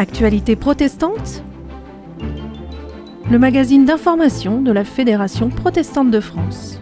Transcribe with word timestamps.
Actualité 0.00 0.54
protestante 0.54 1.42
Le 3.28 3.36
magazine 3.36 3.84
d'information 3.84 4.62
de 4.62 4.70
la 4.70 4.84
Fédération 4.84 5.48
protestante 5.48 6.12
de 6.12 6.20
France. 6.20 6.80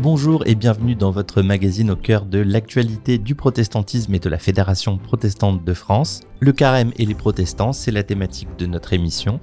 Bonjour 0.00 0.46
et 0.46 0.54
bienvenue 0.54 0.94
dans 0.94 1.10
votre 1.10 1.42
magazine 1.42 1.90
au 1.90 1.96
cœur 1.96 2.24
de 2.24 2.38
l'actualité 2.38 3.18
du 3.18 3.34
protestantisme 3.34 4.14
et 4.14 4.20
de 4.20 4.28
la 4.30 4.38
Fédération 4.38 4.96
protestante 4.96 5.62
de 5.66 5.74
France. 5.74 6.22
Le 6.40 6.52
carême 6.52 6.92
et 6.96 7.04
les 7.04 7.14
protestants, 7.14 7.74
c'est 7.74 7.90
la 7.90 8.04
thématique 8.04 8.48
de 8.58 8.64
notre 8.64 8.94
émission. 8.94 9.38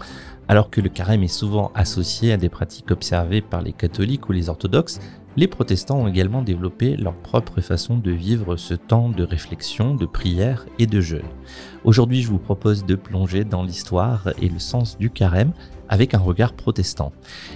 Alors 0.47 0.71
que 0.71 0.81
le 0.81 0.89
carême 0.89 1.21
est 1.21 1.27
souvent 1.27 1.71
associé 1.75 2.33
à 2.33 2.37
des 2.37 2.49
pratiques 2.49 2.89
observées 2.89 3.41
par 3.41 3.61
les 3.61 3.73
catholiques 3.73 4.27
ou 4.27 4.31
les 4.31 4.49
orthodoxes, 4.49 4.99
les 5.37 5.47
protestants 5.47 5.99
ont 5.99 6.07
également 6.07 6.41
développé 6.41 6.95
leur 6.95 7.15
propre 7.15 7.61
façon 7.61 7.97
de 7.97 8.11
vivre 8.11 8.55
ce 8.55 8.73
temps 8.73 9.09
de 9.09 9.23
réflexion, 9.23 9.95
de 9.95 10.05
prière 10.05 10.65
et 10.79 10.87
de 10.87 11.01
jeûne. 11.01 11.25
Aujourd'hui, 11.83 12.21
je 12.21 12.29
vous 12.29 12.39
propose 12.39 12.85
de 12.85 12.95
plonger 12.95 13.43
dans 13.43 13.63
l'histoire 13.63 14.29
et 14.41 14.47
le 14.47 14.59
sens 14.59 14.97
du 14.97 15.09
carême 15.09 15.51
avec 15.89 16.13
un 16.13 16.19
regard 16.19 16.53
protestant. 16.53 17.11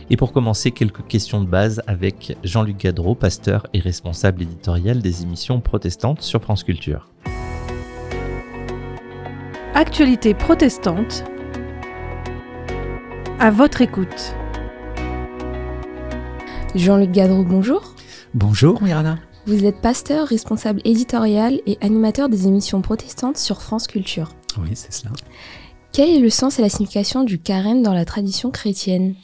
Et 0.10 0.18
pour 0.18 0.34
commencer, 0.34 0.72
quelques 0.72 1.06
questions 1.08 1.42
de 1.42 1.48
base 1.48 1.82
avec 1.88 2.38
Jean-Luc 2.44 2.78
Gadreau, 2.78 3.16
pasteur 3.16 3.66
et 3.74 3.80
responsable 3.80 4.44
éditorial 4.44 5.02
des 5.02 5.24
émissions 5.24 5.62
protestantes 5.62 6.22
sur 6.22 6.42
France 6.42 6.64
Culture. 6.64 7.08
Actualité 9.74 10.34
protestante. 10.34 11.24
À 13.40 13.50
votre 13.52 13.82
écoute. 13.82 14.36
Jean-Luc 16.76 17.12
Gadreau, 17.12 17.44
bonjour. 17.44 17.96
Bonjour 18.36 18.82
Mirana. 18.84 19.18
Vous 19.48 19.66
êtes 19.66 19.82
pasteur, 19.82 20.28
responsable 20.28 20.82
éditorial 20.86 21.60
et 21.66 21.80
animateur 21.82 22.30
des 22.30 22.46
émissions 22.46 22.82
protestantes 22.82 23.38
sur 23.38 23.64
France 23.64 23.88
Culture. 23.88 24.30
Oui, 24.62 24.70
c'est 24.76 24.94
cela. 24.94 25.12
Quel 25.92 26.10
est 26.10 26.20
le 26.20 26.30
sens 26.30 26.60
et 26.60 26.62
la 26.62 26.70
signification 26.70 27.24
du 27.24 27.40
carême 27.40 27.82
dans 27.82 27.94
la 27.94 28.06
tradition 28.06 28.52
chrétienne? 28.52 29.16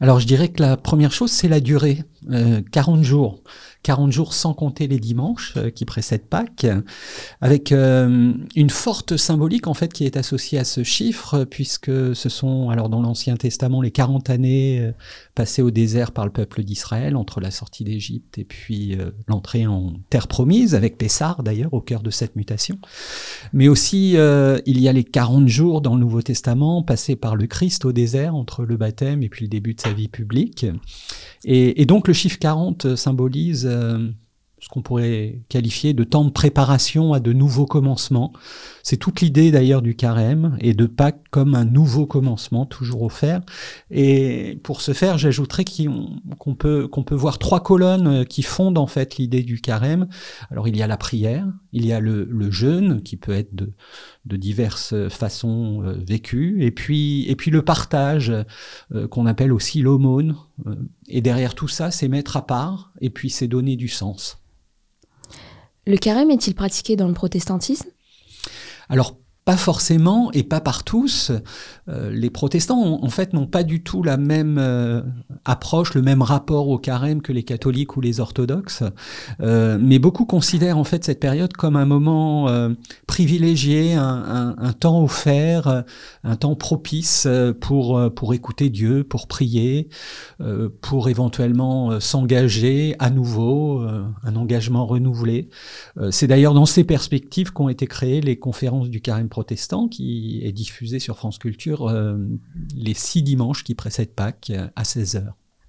Alors 0.00 0.20
je 0.20 0.26
dirais 0.26 0.48
que 0.48 0.62
la 0.62 0.76
première 0.76 1.10
chose, 1.10 1.32
c'est 1.32 1.48
la 1.48 1.60
durée, 1.60 2.04
40 2.30 3.00
euh, 3.00 3.02
jours. 3.02 3.42
40 3.82 4.12
jours 4.12 4.32
sans 4.32 4.54
compter 4.54 4.88
les 4.88 4.98
dimanches 4.98 5.54
euh, 5.58 5.68
qui 5.68 5.84
précèdent 5.84 6.24
Pâques, 6.24 6.66
avec 7.42 7.70
euh, 7.70 8.32
une 8.56 8.70
forte 8.70 9.18
symbolique 9.18 9.66
en 9.66 9.74
fait 9.74 9.92
qui 9.92 10.06
est 10.06 10.16
associée 10.16 10.58
à 10.58 10.64
ce 10.64 10.82
chiffre, 10.82 11.44
puisque 11.44 12.16
ce 12.16 12.28
sont 12.30 12.70
alors 12.70 12.88
dans 12.88 13.02
l'Ancien 13.02 13.36
Testament 13.36 13.82
les 13.82 13.90
40 13.90 14.30
années 14.30 14.92
passées 15.34 15.60
au 15.60 15.70
désert 15.70 16.12
par 16.12 16.24
le 16.24 16.30
peuple 16.30 16.62
d'Israël 16.62 17.14
entre 17.14 17.40
la 17.40 17.50
sortie 17.50 17.84
d'Égypte 17.84 18.38
et 18.38 18.44
puis 18.44 18.96
l'entrée 19.28 19.66
en 19.66 19.92
terre 20.08 20.28
promise, 20.28 20.74
avec 20.74 20.96
Pessar 20.96 21.42
d'ailleurs 21.42 21.74
au 21.74 21.82
cœur 21.82 22.02
de 22.02 22.10
cette 22.10 22.36
mutation. 22.36 22.78
Mais 23.52 23.68
aussi 23.68 24.12
il 24.14 24.80
y 24.80 24.88
a 24.88 24.92
les 24.92 25.04
40 25.04 25.46
jours 25.48 25.82
dans 25.82 25.94
le 25.94 26.00
Nouveau 26.00 26.22
Testament 26.22 26.82
passés 26.82 27.16
par 27.16 27.36
le 27.36 27.46
Christ 27.46 27.84
au 27.84 27.92
désert 27.92 28.34
entre 28.34 28.64
le 28.64 28.76
baptême 28.78 29.22
et 29.22 29.28
puis 29.28 29.44
le 29.44 29.50
début 29.50 29.74
de 29.74 29.80
sa 29.80 29.92
vie 29.92 30.08
publique. 30.08 30.64
Et 31.44 31.84
donc 31.84 32.08
le 32.08 32.13
chiffre 32.14 32.38
40 32.38 32.96
symbolise 32.96 33.66
euh, 33.66 34.10
ce 34.64 34.70
qu'on 34.70 34.80
pourrait 34.80 35.40
qualifier 35.50 35.92
de 35.92 36.04
temps 36.04 36.24
de 36.24 36.30
préparation 36.30 37.12
à 37.12 37.20
de 37.20 37.34
nouveaux 37.34 37.66
commencements. 37.66 38.32
C'est 38.82 38.96
toute 38.96 39.20
l'idée 39.20 39.50
d'ailleurs 39.50 39.82
du 39.82 39.94
carême 39.94 40.56
et 40.58 40.72
de 40.72 40.86
Pâques 40.86 41.22
comme 41.30 41.54
un 41.54 41.66
nouveau 41.66 42.06
commencement 42.06 42.64
toujours 42.64 43.02
offert. 43.02 43.42
Et 43.90 44.58
pour 44.62 44.80
ce 44.80 44.94
faire, 44.94 45.18
j'ajouterais 45.18 45.66
qu'on 46.38 46.54
peut, 46.54 46.88
voir 47.10 47.38
trois 47.38 47.62
colonnes 47.62 48.24
qui 48.24 48.42
fondent 48.42 48.78
en 48.78 48.86
fait 48.86 49.18
l'idée 49.18 49.42
du 49.42 49.60
carême. 49.60 50.08
Alors 50.50 50.66
il 50.66 50.78
y 50.78 50.82
a 50.82 50.86
la 50.86 50.96
prière, 50.96 51.46
il 51.72 51.84
y 51.84 51.92
a 51.92 52.00
le, 52.00 52.50
jeûne 52.50 53.02
qui 53.02 53.18
peut 53.18 53.32
être 53.32 53.54
de, 53.54 54.36
diverses 54.36 54.94
façons 55.10 55.82
euh, 55.82 55.92
vécues, 55.92 56.62
et 56.64 56.70
puis, 56.70 57.36
le 57.46 57.62
partage 57.62 58.32
euh, 58.94 59.08
qu'on 59.08 59.26
appelle 59.26 59.52
aussi 59.52 59.82
l'aumône. 59.82 60.36
Euh, 60.66 60.76
et 61.08 61.20
derrière 61.20 61.54
tout 61.54 61.68
ça, 61.68 61.90
c'est 61.90 62.08
mettre 62.08 62.36
à 62.36 62.46
part 62.46 62.92
et 63.00 63.10
puis 63.10 63.30
c'est 63.30 63.48
donner 63.48 63.76
du 63.76 63.88
sens. 63.88 64.38
Le 65.86 65.96
carême 65.96 66.30
est-il 66.30 66.54
pratiqué 66.54 66.96
dans 66.96 67.08
le 67.08 67.14
protestantisme? 67.14 67.88
Alors 68.88 69.18
pas 69.44 69.56
forcément 69.58 70.32
et 70.32 70.42
pas 70.42 70.60
par 70.60 70.84
tous. 70.84 71.30
Euh, 71.88 72.10
les 72.10 72.30
protestants, 72.30 73.00
en 73.02 73.10
fait, 73.10 73.34
n'ont 73.34 73.46
pas 73.46 73.62
du 73.62 73.82
tout 73.82 74.02
la 74.02 74.16
même 74.16 74.56
euh, 74.58 75.02
approche, 75.44 75.92
le 75.92 76.00
même 76.00 76.22
rapport 76.22 76.68
au 76.68 76.78
carême 76.78 77.20
que 77.20 77.32
les 77.32 77.42
catholiques 77.42 77.96
ou 77.96 78.00
les 78.00 78.20
orthodoxes. 78.20 78.82
Euh, 79.40 79.76
mais 79.78 79.98
beaucoup 79.98 80.24
considèrent 80.24 80.78
en 80.78 80.84
fait 80.84 81.04
cette 81.04 81.20
période 81.20 81.52
comme 81.52 81.76
un 81.76 81.84
moment 81.84 82.48
privilégié, 83.06 83.94
un, 83.94 84.54
un, 84.58 84.72
temps 84.72 85.02
offert, 85.02 85.84
un 86.22 86.36
temps 86.36 86.54
propice 86.54 87.28
pour 87.60 88.00
pour 88.14 88.34
écouter 88.34 88.70
Dieu, 88.70 89.04
pour 89.04 89.26
prier, 89.26 89.88
pour 90.80 91.08
éventuellement 91.08 92.00
s'engager 92.00 92.96
à 92.98 93.10
nouveau, 93.10 93.82
un 94.22 94.36
engagement 94.36 94.86
renouvelé. 94.86 95.48
C'est 96.10 96.26
d'ailleurs 96.26 96.54
dans 96.54 96.66
ces 96.66 96.84
perspectives 96.84 97.52
qu'ont 97.52 97.68
été 97.68 97.86
créées 97.86 98.20
les 98.20 98.38
conférences 98.38 98.88
du 98.88 99.00
carême 99.00 99.28
protestant 99.34 99.88
qui 99.88 100.42
est 100.44 100.52
diffusé 100.52 101.00
sur 101.00 101.16
France 101.16 101.38
Culture 101.38 101.88
euh, 101.88 102.16
les 102.76 102.94
six 102.94 103.20
dimanches 103.20 103.64
qui 103.64 103.74
précèdent 103.74 104.14
Pâques 104.14 104.52
euh, 104.54 104.68
à 104.76 104.84
16h. 104.84 105.24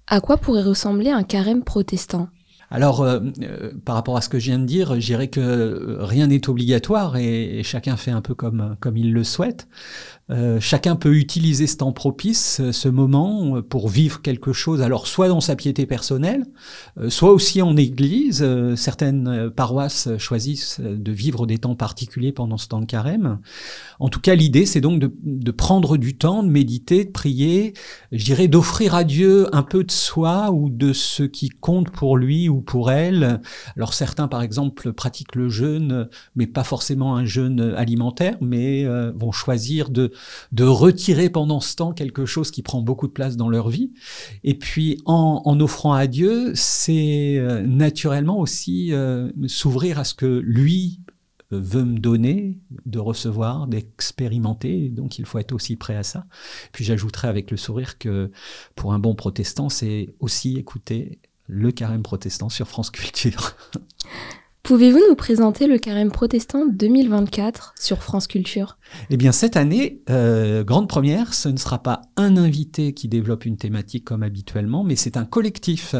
À 0.06 0.20
quoi 0.20 0.36
pourrait 0.36 0.62
ressembler 0.62 1.10
un 1.10 1.24
carême 1.24 1.64
protestant? 1.64 2.28
Alors, 2.70 3.00
euh, 3.02 3.18
par 3.84 3.96
rapport 3.96 4.16
à 4.16 4.20
ce 4.20 4.28
que 4.28 4.38
je 4.38 4.46
viens 4.46 4.60
de 4.60 4.66
dire, 4.66 4.94
je 5.00 5.04
dirais 5.04 5.26
que 5.26 5.96
rien 5.98 6.28
n'est 6.28 6.48
obligatoire 6.48 7.16
et, 7.16 7.58
et, 7.58 7.62
chacun 7.64 7.96
fait 7.96 8.12
un 8.12 8.20
peu 8.20 8.36
comme, 8.36 8.76
comme 8.78 8.96
il 8.96 9.12
le 9.12 9.24
souhaite. 9.24 9.66
Euh, 10.28 10.58
chacun 10.58 10.96
peut 10.96 11.14
utiliser 11.14 11.68
ce 11.68 11.76
temps 11.76 11.92
propice, 11.92 12.58
euh, 12.58 12.72
ce 12.72 12.88
moment, 12.88 13.58
euh, 13.58 13.62
pour 13.62 13.88
vivre 13.88 14.22
quelque 14.22 14.52
chose, 14.52 14.82
alors 14.82 15.06
soit 15.06 15.28
dans 15.28 15.40
sa 15.40 15.54
piété 15.54 15.86
personnelle, 15.86 16.44
soit 17.08 17.30
aussi 17.30 17.62
en 17.62 17.76
église. 17.76 18.44
certaines 18.76 19.50
paroisses 19.50 20.08
choisissent 20.18 20.80
de 20.80 21.12
vivre 21.12 21.46
des 21.46 21.58
temps 21.58 21.74
particuliers 21.74 22.32
pendant 22.32 22.56
ce 22.56 22.68
temps 22.68 22.80
de 22.80 22.86
carême. 22.86 23.38
En 24.00 24.08
tout 24.08 24.20
cas, 24.20 24.34
l'idée, 24.34 24.66
c'est 24.66 24.80
donc 24.80 25.00
de, 25.00 25.12
de, 25.22 25.50
prendre 25.50 25.96
du 25.96 26.16
temps, 26.16 26.42
de 26.42 26.48
méditer, 26.48 27.04
de 27.04 27.10
prier, 27.10 27.74
je 28.12 28.24
dirais 28.24 28.48
d'offrir 28.48 28.94
à 28.94 29.04
Dieu 29.04 29.54
un 29.54 29.62
peu 29.62 29.84
de 29.84 29.90
soi 29.90 30.50
ou 30.50 30.70
de 30.70 30.92
ce 30.92 31.22
qui 31.22 31.50
compte 31.50 31.90
pour 31.90 32.16
lui 32.16 32.48
ou 32.48 32.60
pour 32.60 32.90
elle. 32.90 33.40
Alors 33.76 33.94
certains, 33.94 34.28
par 34.28 34.42
exemple, 34.42 34.92
pratiquent 34.92 35.34
le 35.34 35.48
jeûne, 35.48 36.08
mais 36.34 36.46
pas 36.46 36.64
forcément 36.64 37.16
un 37.16 37.24
jeûne 37.24 37.60
alimentaire, 37.76 38.36
mais 38.40 38.86
vont 39.14 39.32
choisir 39.32 39.90
de 39.90 40.12
de 40.52 40.64
retirer 40.64 41.30
pendant 41.30 41.60
ce 41.60 41.76
temps 41.76 41.92
quelque 41.92 42.26
chose 42.26 42.50
qui 42.50 42.62
prend 42.62 42.82
beaucoup 42.82 43.06
de 43.06 43.12
place 43.12 43.36
dans 43.36 43.48
leur 43.48 43.68
vie. 43.68 43.92
Et 44.44 44.54
puis 44.54 45.00
en, 45.04 45.42
en 45.44 45.60
offrant 45.60 45.92
à 45.92 46.06
Dieu, 46.06 46.52
c'est 46.54 47.36
euh, 47.38 47.62
naturellement 47.62 48.38
aussi 48.38 48.92
euh, 48.92 49.30
s'ouvrir 49.46 49.98
à 49.98 50.04
ce 50.04 50.14
que 50.14 50.26
lui 50.26 51.00
euh, 51.52 51.60
veut 51.60 51.84
me 51.84 51.98
donner, 51.98 52.58
de 52.86 52.98
recevoir, 52.98 53.66
d'expérimenter, 53.66 54.88
donc 54.88 55.18
il 55.18 55.26
faut 55.26 55.38
être 55.38 55.52
aussi 55.52 55.76
prêt 55.76 55.96
à 55.96 56.02
ça. 56.02 56.26
Puis 56.72 56.84
j'ajouterai 56.84 57.28
avec 57.28 57.50
le 57.50 57.56
sourire 57.56 57.98
que 57.98 58.30
pour 58.74 58.92
un 58.92 58.98
bon 58.98 59.14
protestant, 59.14 59.68
c'est 59.68 60.14
aussi 60.20 60.56
écouter 60.56 61.20
le 61.46 61.70
carême 61.70 62.02
protestant 62.02 62.48
sur 62.48 62.66
France 62.66 62.90
Culture. 62.90 63.56
Pouvez-vous 64.66 64.98
nous 65.08 65.14
présenter 65.14 65.68
le 65.68 65.78
carême 65.78 66.10
protestant 66.10 66.66
2024 66.66 67.74
sur 67.78 68.02
France 68.02 68.26
Culture? 68.26 68.78
Eh 69.10 69.16
bien, 69.16 69.30
cette 69.30 69.56
année, 69.56 70.02
euh, 70.10 70.64
grande 70.64 70.88
première, 70.88 71.34
ce 71.34 71.48
ne 71.48 71.56
sera 71.56 71.84
pas 71.84 72.02
un 72.16 72.36
invité 72.36 72.92
qui 72.92 73.06
développe 73.06 73.44
une 73.44 73.58
thématique 73.58 74.04
comme 74.04 74.24
habituellement, 74.24 74.82
mais 74.82 74.96
c'est 74.96 75.16
un 75.16 75.24
collectif. 75.24 75.94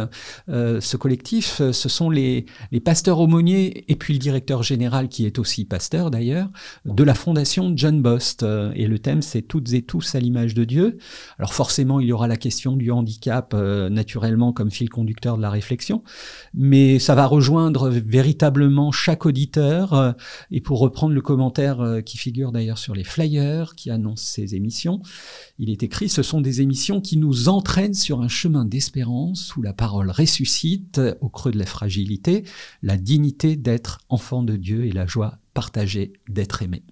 Euh, 0.48 0.80
ce 0.80 0.96
collectif, 0.96 1.62
ce 1.70 1.88
sont 1.88 2.10
les, 2.10 2.46
pasteurs 2.84 3.20
aumôniers 3.20 3.84
et 3.86 3.94
puis 3.94 4.14
le 4.14 4.18
directeur 4.18 4.64
général, 4.64 5.08
qui 5.08 5.26
est 5.26 5.38
aussi 5.38 5.64
pasteur 5.64 6.10
d'ailleurs, 6.10 6.48
de 6.84 7.04
la 7.04 7.14
fondation 7.14 7.72
John 7.76 8.02
Bost. 8.02 8.44
Et 8.74 8.88
le 8.88 8.98
thème, 8.98 9.22
c'est 9.22 9.42
toutes 9.42 9.74
et 9.74 9.82
tous 9.82 10.16
à 10.16 10.18
l'image 10.18 10.54
de 10.54 10.64
Dieu. 10.64 10.98
Alors 11.38 11.54
forcément, 11.54 12.00
il 12.00 12.08
y 12.08 12.12
aura 12.12 12.26
la 12.26 12.36
question 12.36 12.74
du 12.74 12.90
handicap, 12.90 13.54
euh, 13.54 13.88
naturellement, 13.90 14.52
comme 14.52 14.72
fil 14.72 14.90
conducteur 14.90 15.36
de 15.36 15.42
la 15.42 15.50
réflexion, 15.50 16.02
mais 16.52 16.98
ça 16.98 17.14
va 17.14 17.26
rejoindre 17.26 17.90
véritablement 17.90 18.55
chaque 18.92 19.26
auditeur. 19.26 19.92
Euh, 19.92 20.12
et 20.50 20.60
pour 20.60 20.78
reprendre 20.78 21.14
le 21.14 21.20
commentaire 21.20 21.80
euh, 21.80 22.00
qui 22.00 22.18
figure 22.18 22.52
d'ailleurs 22.52 22.78
sur 22.78 22.94
les 22.94 23.04
flyers 23.04 23.74
qui 23.74 23.90
annoncent 23.90 24.24
ces 24.24 24.54
émissions, 24.54 25.00
il 25.58 25.70
est 25.70 25.82
écrit 25.82 26.08
ce 26.08 26.22
sont 26.22 26.40
des 26.40 26.60
émissions 26.60 27.00
qui 27.00 27.16
nous 27.16 27.48
entraînent 27.48 27.94
sur 27.94 28.20
un 28.20 28.28
chemin 28.28 28.64
d'espérance 28.64 29.56
où 29.56 29.62
la 29.62 29.72
parole 29.72 30.10
ressuscite 30.10 31.00
au 31.20 31.28
creux 31.28 31.52
de 31.52 31.58
la 31.58 31.66
fragilité, 31.66 32.44
la 32.82 32.96
dignité 32.96 33.56
d'être 33.56 34.00
enfant 34.08 34.42
de 34.42 34.56
Dieu 34.56 34.86
et 34.86 34.92
la 34.92 35.06
joie 35.06 35.38
partagée 35.54 36.12
d'être 36.28 36.62
aimé. 36.62 36.82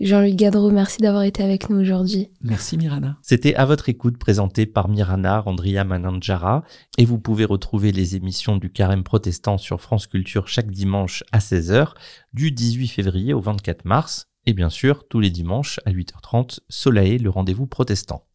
Jean-Luc 0.00 0.34
Gadreau, 0.34 0.70
merci 0.70 1.00
d'avoir 1.00 1.22
été 1.22 1.42
avec 1.42 1.70
nous 1.70 1.78
aujourd'hui. 1.78 2.28
Merci 2.42 2.76
Mirana. 2.76 3.16
C'était 3.22 3.54
à 3.54 3.64
votre 3.64 3.88
écoute 3.88 4.18
présenté 4.18 4.66
par 4.66 4.88
Mirana 4.88 5.40
Randria 5.40 5.84
Manandjara 5.84 6.64
et 6.98 7.04
vous 7.04 7.18
pouvez 7.18 7.44
retrouver 7.44 7.92
les 7.92 8.16
émissions 8.16 8.56
du 8.56 8.70
Carême 8.70 9.04
protestant 9.04 9.56
sur 9.56 9.80
France 9.80 10.08
Culture 10.08 10.48
chaque 10.48 10.70
dimanche 10.70 11.22
à 11.30 11.38
16h 11.38 11.92
du 12.32 12.50
18 12.50 12.88
février 12.88 13.34
au 13.34 13.40
24 13.40 13.84
mars 13.84 14.26
Et 14.46 14.52
bien 14.52 14.68
sûr, 14.68 15.06
tous 15.08 15.20
les 15.20 15.30
dimanches 15.30 15.78
à 15.86 15.92
8h30, 15.92 16.58
Soleil, 16.68 17.18
le 17.18 17.30
rendez-vous 17.30 17.66
protestant. 17.66 18.26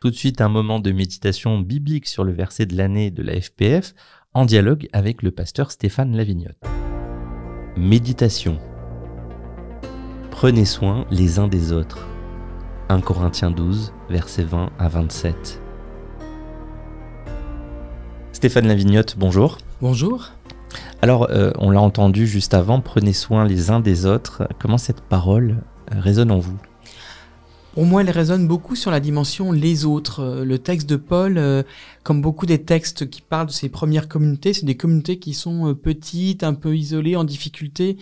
Tout 0.00 0.10
de 0.10 0.16
suite, 0.16 0.40
un 0.40 0.48
moment 0.48 0.80
de 0.80 0.90
méditation 0.92 1.60
biblique 1.60 2.08
sur 2.08 2.24
le 2.24 2.32
verset 2.32 2.66
de 2.66 2.76
l'année 2.76 3.10
de 3.10 3.22
la 3.22 3.40
FPF, 3.40 3.94
en 4.34 4.46
dialogue 4.46 4.88
avec 4.92 5.22
le 5.22 5.30
pasteur 5.30 5.70
Stéphane 5.70 6.16
Lavignotte. 6.16 6.58
Méditation. 7.76 8.58
Prenez 10.32 10.64
soin 10.64 11.04
les 11.10 11.38
uns 11.38 11.46
des 11.46 11.70
autres. 11.70 12.04
1 12.88 13.00
Corinthiens 13.00 13.52
12, 13.52 13.92
versets 14.10 14.42
20 14.42 14.70
à 14.76 14.88
27. 14.88 15.60
Stéphane 18.32 18.66
Lavignotte, 18.66 19.14
bonjour. 19.16 19.58
Bonjour. 19.80 20.30
Alors, 21.00 21.28
euh, 21.30 21.52
on 21.58 21.70
l'a 21.70 21.80
entendu 21.80 22.26
juste 22.26 22.54
avant, 22.54 22.80
prenez 22.80 23.12
soin 23.12 23.44
les 23.44 23.70
uns 23.70 23.78
des 23.78 24.04
autres. 24.04 24.48
Comment 24.58 24.78
cette 24.78 25.02
parole 25.02 25.58
euh, 25.92 26.00
résonne 26.00 26.32
en 26.32 26.40
vous? 26.40 26.58
Pour 27.74 27.86
moi, 27.86 28.02
elle 28.02 28.10
résonne 28.10 28.46
beaucoup 28.46 28.76
sur 28.76 28.90
la 28.90 29.00
dimension 29.00 29.50
les 29.50 29.86
autres. 29.86 30.20
Euh, 30.20 30.44
le 30.44 30.58
texte 30.58 30.88
de 30.88 30.96
Paul, 30.96 31.64
comme 32.02 32.20
beaucoup 32.20 32.44
des 32.44 32.62
textes 32.62 33.08
qui 33.08 33.22
parlent 33.22 33.46
de 33.46 33.52
ces 33.52 33.70
premières 33.70 34.08
communautés, 34.08 34.52
c'est 34.52 34.66
des 34.66 34.76
communautés 34.76 35.18
qui 35.18 35.32
sont 35.32 35.74
petites, 35.74 36.44
un 36.44 36.54
peu 36.54 36.76
isolées, 36.76 37.16
en 37.16 37.24
difficulté, 37.24 37.96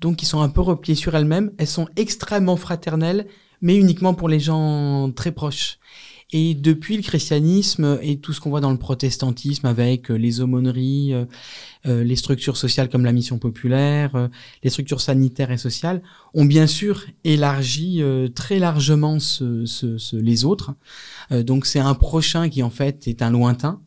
donc 0.00 0.16
qui 0.16 0.26
sont 0.26 0.42
un 0.42 0.48
peu 0.48 0.60
repliées 0.60 0.94
sur 0.94 1.16
elles-mêmes. 1.16 1.52
Elles 1.58 1.66
sont 1.66 1.88
extrêmement 1.96 2.56
fraternelles, 2.56 3.26
mais 3.60 3.76
uniquement 3.76 4.14
pour 4.14 4.28
les 4.28 4.38
gens 4.38 5.10
très 5.10 5.32
proches. 5.32 5.78
Et 6.32 6.54
depuis 6.54 6.96
le 6.96 7.02
christianisme 7.02 8.00
et 8.02 8.18
tout 8.18 8.32
ce 8.32 8.40
qu'on 8.40 8.50
voit 8.50 8.60
dans 8.60 8.72
le 8.72 8.78
protestantisme 8.78 9.66
avec 9.66 10.10
euh, 10.10 10.14
les 10.14 10.40
aumôneries, 10.40 11.14
euh, 11.14 11.24
euh, 11.86 12.02
les 12.02 12.16
structures 12.16 12.56
sociales 12.56 12.88
comme 12.88 13.04
la 13.04 13.12
mission 13.12 13.38
populaire, 13.38 14.28
les 14.64 14.70
structures 14.70 15.00
sanitaires 15.00 15.52
et 15.52 15.56
sociales, 15.56 16.02
ont 16.34 16.44
bien 16.44 16.66
sûr 16.66 17.04
élargi 17.22 18.02
très 18.34 18.58
largement 18.58 19.20
ce, 19.20 20.16
les 20.16 20.44
autres. 20.44 20.74
donc 21.30 21.64
c'est 21.64 21.78
un 21.78 21.94
prochain 21.94 22.48
qui 22.48 22.62
en 22.64 22.70
fait 22.70 23.06
est 23.06 23.22
un 23.22 23.30
lointain. 23.30 23.80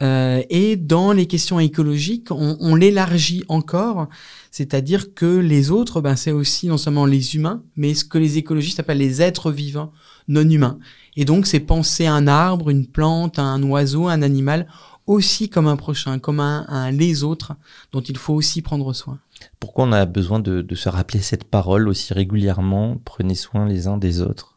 et 0.00 0.76
dans 0.76 1.12
les 1.12 1.26
questions 1.26 1.60
écologiques, 1.60 2.32
on, 2.32 2.56
on 2.58 2.74
l'élargit 2.74 3.44
encore, 3.48 4.08
c'est-à-dire 4.50 5.14
que 5.14 5.38
les 5.38 5.70
autres, 5.70 6.00
ben, 6.00 6.16
c'est 6.16 6.32
aussi 6.32 6.66
non 6.66 6.78
seulement 6.78 7.06
les 7.06 7.36
humains, 7.36 7.62
mais 7.76 7.94
ce 7.94 8.04
que 8.04 8.18
les 8.18 8.38
écologistes 8.38 8.80
appellent 8.80 8.98
les 8.98 9.22
êtres 9.22 9.52
vivants 9.52 9.92
non 10.28 10.48
humains. 10.48 10.78
Et 11.16 11.24
donc, 11.24 11.46
c'est 11.46 11.60
penser 11.60 12.06
un 12.06 12.28
arbre, 12.28 12.70
une 12.70 12.86
plante, 12.86 13.38
un 13.38 13.62
oiseau, 13.62 14.08
un 14.08 14.22
animal 14.22 14.66
aussi 15.08 15.48
comme 15.48 15.66
un 15.66 15.76
prochain, 15.76 16.18
comme 16.18 16.38
un, 16.38 16.90
les 16.92 17.24
autres 17.24 17.54
dont 17.92 18.02
il 18.02 18.16
faut 18.16 18.34
aussi 18.34 18.62
prendre 18.62 18.92
soin. 18.92 19.18
Pourquoi 19.58 19.86
on 19.86 19.92
a 19.92 20.04
besoin 20.04 20.38
de, 20.38 20.64
se 20.74 20.88
rappeler 20.88 21.20
cette 21.20 21.44
parole 21.44 21.88
aussi 21.88 22.12
régulièrement 22.12 22.98
Prenez 23.04 23.34
soin 23.34 23.66
les 23.66 23.86
uns 23.88 23.96
des 23.96 24.20
autres? 24.20 24.54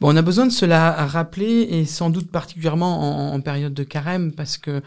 Bon, 0.00 0.12
on 0.12 0.16
a 0.16 0.22
besoin 0.22 0.46
de 0.46 0.52
se 0.52 0.64
la 0.64 1.06
rappeler 1.06 1.68
et 1.70 1.84
sans 1.84 2.10
doute 2.10 2.30
particulièrement 2.30 3.32
en, 3.32 3.40
période 3.40 3.74
de 3.74 3.84
carême 3.84 4.32
parce 4.32 4.56
que 4.58 4.82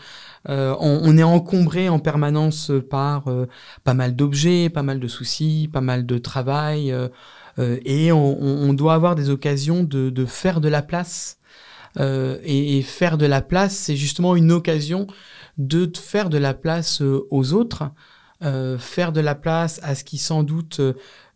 euh, 0.50 0.76
on, 0.80 1.18
est 1.18 1.24
encombré 1.24 1.88
en 1.88 2.00
permanence 2.00 2.72
par 2.90 3.30
euh, 3.30 3.48
pas 3.86 3.94
mal 3.94 4.16
d'objets, 4.16 4.70
pas 4.70 4.84
mal 4.84 5.00
de 5.00 5.08
soucis, 5.08 5.70
pas 5.72 5.80
mal 5.80 6.06
de 6.06 6.18
travail. 6.18 6.92
Euh, 6.92 7.08
et 7.58 8.12
on, 8.12 8.74
doit 8.74 8.94
avoir 8.94 9.16
des 9.16 9.30
occasions 9.30 9.84
de, 9.84 10.26
faire 10.26 10.62
de 10.62 10.68
la 10.68 10.82
place. 10.82 11.38
Euh, 11.98 12.40
et, 12.44 12.82
faire 12.82 13.18
de 13.18 13.26
la 13.26 13.42
place, 13.42 13.74
c'est 13.76 13.96
justement 13.96 14.36
une 14.36 14.52
occasion 14.52 15.08
de 15.58 15.90
faire 15.96 16.30
de 16.30 16.38
la 16.38 16.54
place 16.54 17.02
euh, 17.02 17.26
aux 17.30 17.54
autres, 17.54 17.84
faire 18.78 19.12
de 19.12 19.22
la 19.22 19.34
place 19.34 19.80
à 19.82 19.96
ce 19.96 20.04
qui 20.04 20.20
sans 20.20 20.44
doute 20.44 20.80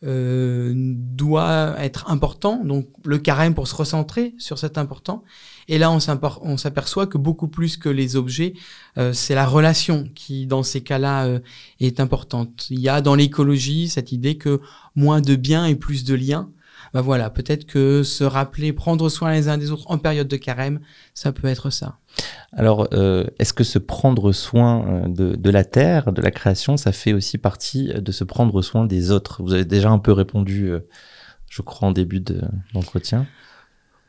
doit 0.03 1.75
être 1.79 2.11
important, 2.11 2.63
donc 2.63 2.87
le 3.03 3.17
carême 3.17 3.55
pour 3.55 3.67
se 3.67 3.75
recentrer 3.75 4.35
sur 4.37 4.59
cet 4.59 4.77
important, 4.77 5.23
et 5.69 5.77
là, 5.77 5.91
on 5.91 6.57
s'aperçoit 6.57 7.05
que 7.05 7.19
beaucoup 7.19 7.47
plus 7.47 7.77
que 7.77 7.89
les 7.89 8.15
objets, 8.15 8.53
euh, 8.97 9.13
c'est 9.13 9.35
la 9.35 9.45
relation 9.45 10.09
qui, 10.15 10.47
dans 10.47 10.63
ces 10.63 10.81
cas-là, 10.81 11.25
euh, 11.25 11.39
est 11.79 11.99
importante. 11.99 12.65
Il 12.71 12.79
y 12.79 12.89
a 12.89 13.01
dans 13.01 13.13
l'écologie 13.13 13.87
cette 13.87 14.11
idée 14.11 14.35
que 14.35 14.61
moins 14.95 15.21
de 15.21 15.35
biens 15.35 15.67
et 15.67 15.75
plus 15.75 16.05
de 16.05 16.15
liens. 16.15 16.49
Ben 16.95 17.01
voilà, 17.01 17.29
peut-être 17.29 17.67
que 17.67 18.01
se 18.01 18.23
rappeler, 18.23 18.73
prendre 18.73 19.09
soin 19.09 19.31
les 19.31 19.47
uns 19.47 19.59
des 19.59 19.69
autres 19.69 19.83
en 19.91 19.99
période 19.99 20.27
de 20.27 20.37
carême, 20.37 20.79
ça 21.13 21.31
peut 21.31 21.47
être 21.47 21.69
ça. 21.69 21.99
Alors, 22.51 22.87
euh, 22.93 23.25
est-ce 23.37 23.53
que 23.53 23.63
se 23.63 23.77
prendre 23.77 24.31
soin 24.31 25.07
de, 25.07 25.35
de, 25.35 25.49
la 25.51 25.65
terre, 25.65 26.11
de 26.11 26.21
la 26.23 26.31
création, 26.31 26.77
ça 26.77 26.91
fait 26.91 27.13
aussi 27.13 27.37
partie 27.37 27.93
de 27.93 28.11
se 28.11 28.23
prendre 28.23 28.59
soin 28.63 28.87
des 28.87 29.11
autres? 29.11 29.43
Vous 29.43 29.53
avez 29.53 29.65
déjà 29.65 29.91
un 29.91 29.99
peu 29.99 30.13
répondu, 30.13 30.71
je 31.47 31.61
crois, 31.61 31.89
en 31.89 31.91
début 31.91 32.21
d'entretien. 32.73 33.27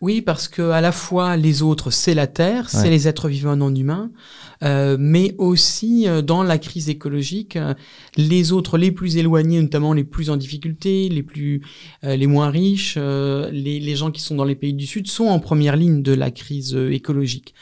Oui, 0.01 0.23
parce 0.23 0.49
que 0.49 0.63
à 0.63 0.81
la 0.81 0.93
fois 0.93 1.37
les 1.37 1.61
autres, 1.61 1.91
c'est 1.91 2.15
la 2.15 2.27
Terre, 2.27 2.71
c'est 2.71 2.89
les 2.89 3.07
êtres 3.07 3.29
vivants 3.29 3.57
non 3.57 3.75
humains, 3.75 4.11
euh, 4.63 4.97
mais 4.99 5.35
aussi 5.37 6.09
euh, 6.09 6.23
dans 6.23 6.43
la 6.43 6.57
crise 6.57 6.89
écologique, 6.89 7.57
euh, 7.57 7.75
les 8.17 8.53
autres 8.53 8.79
les 8.79 8.93
plus 8.93 9.19
éloignés, 9.19 9.61
notamment 9.61 9.93
les 9.93 10.05
plus 10.05 10.31
en 10.31 10.39
difficulté, 10.39 11.11
les 11.11 11.23
plus 11.23 11.61
les 12.03 12.27
moins 12.27 12.49
riches, 12.49 12.97
les, 12.97 13.79
les, 13.79 13.97
gens 13.97 14.11
qui 14.11 14.23
sont 14.23 14.35
dans 14.35 14.45
les 14.45 14.55
pays 14.55 14.73
du 14.73 14.87
Sud 14.87 15.07
sont 15.07 15.27
en 15.27 15.39
première 15.39 15.77
ligne 15.77 16.03
de 16.03 16.15
la 16.15 16.31
crise 16.31 16.75
écologique. 16.75 17.55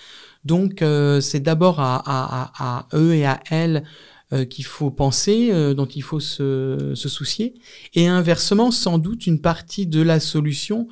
Donc 0.45 0.85
c'est 1.21 1.41
d'abord 1.41 1.81
à, 1.81 1.97
à, 2.07 2.53
à, 2.59 2.87
eux 2.95 3.15
et 3.15 3.27
à 3.27 3.41
elles 3.51 3.83
euh, 4.35 4.45
qu'il 4.45 4.67
faut 4.67 4.91
penser, 4.91 5.49
euh, 5.53 5.73
dont 5.73 5.87
il 5.87 6.03
faut 6.03 6.21
se, 6.21 6.93
se, 6.95 7.09
soucier. 7.09 7.55
Et 7.95 8.09
inversement, 8.09 8.71
sans 8.71 8.99
doute, 8.99 9.27
une 9.27 9.41
partie 9.41 9.87
de 9.87 10.03
la 10.03 10.21
solution 10.21 10.87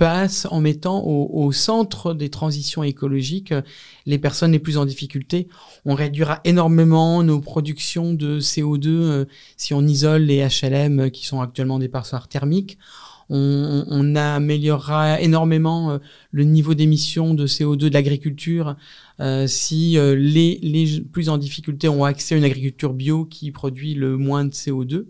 passe 0.00 0.46
en 0.50 0.62
mettant 0.62 1.04
au, 1.04 1.52
centre 1.52 2.14
des 2.14 2.30
transitions 2.30 2.82
écologiques 2.82 3.52
euh, 3.52 3.60
les 4.06 4.18
personnes 4.18 4.52
les 4.52 4.58
plus 4.58 4.78
en 4.78 4.86
difficulté. 4.86 5.46
On 5.84 5.94
réduira 5.94 6.40
énormément 6.44 7.22
nos 7.22 7.38
productions 7.38 8.14
de 8.14 8.40
CO2 8.40 9.26
si 9.58 9.74
on 9.74 9.86
isole 9.86 10.22
les 10.22 10.38
HLM 10.42 11.10
qui 11.10 11.26
sont 11.26 11.42
actuellement 11.42 11.78
des 11.78 11.90
passoires 11.90 12.28
thermiques. 12.28 12.78
On, 13.32 14.16
améliorera 14.16 15.20
énormément 15.20 16.00
le 16.32 16.42
niveau 16.42 16.74
d'émission 16.74 17.32
de 17.32 17.46
CO2 17.46 17.76
de 17.76 17.88
l'agriculture 17.90 18.74
euh, 19.20 19.46
si 19.46 19.98
euh, 19.98 20.14
les, 20.16 20.58
les 20.62 21.00
plus 21.02 21.28
en 21.28 21.36
difficulté 21.36 21.88
ont 21.88 22.04
accès 22.04 22.34
à 22.34 22.38
une 22.38 22.44
agriculture 22.44 22.94
bio 22.94 23.26
qui 23.26 23.50
produit 23.50 23.94
le 23.94 24.16
moins 24.16 24.46
de 24.46 24.50
CO2. 24.50 25.04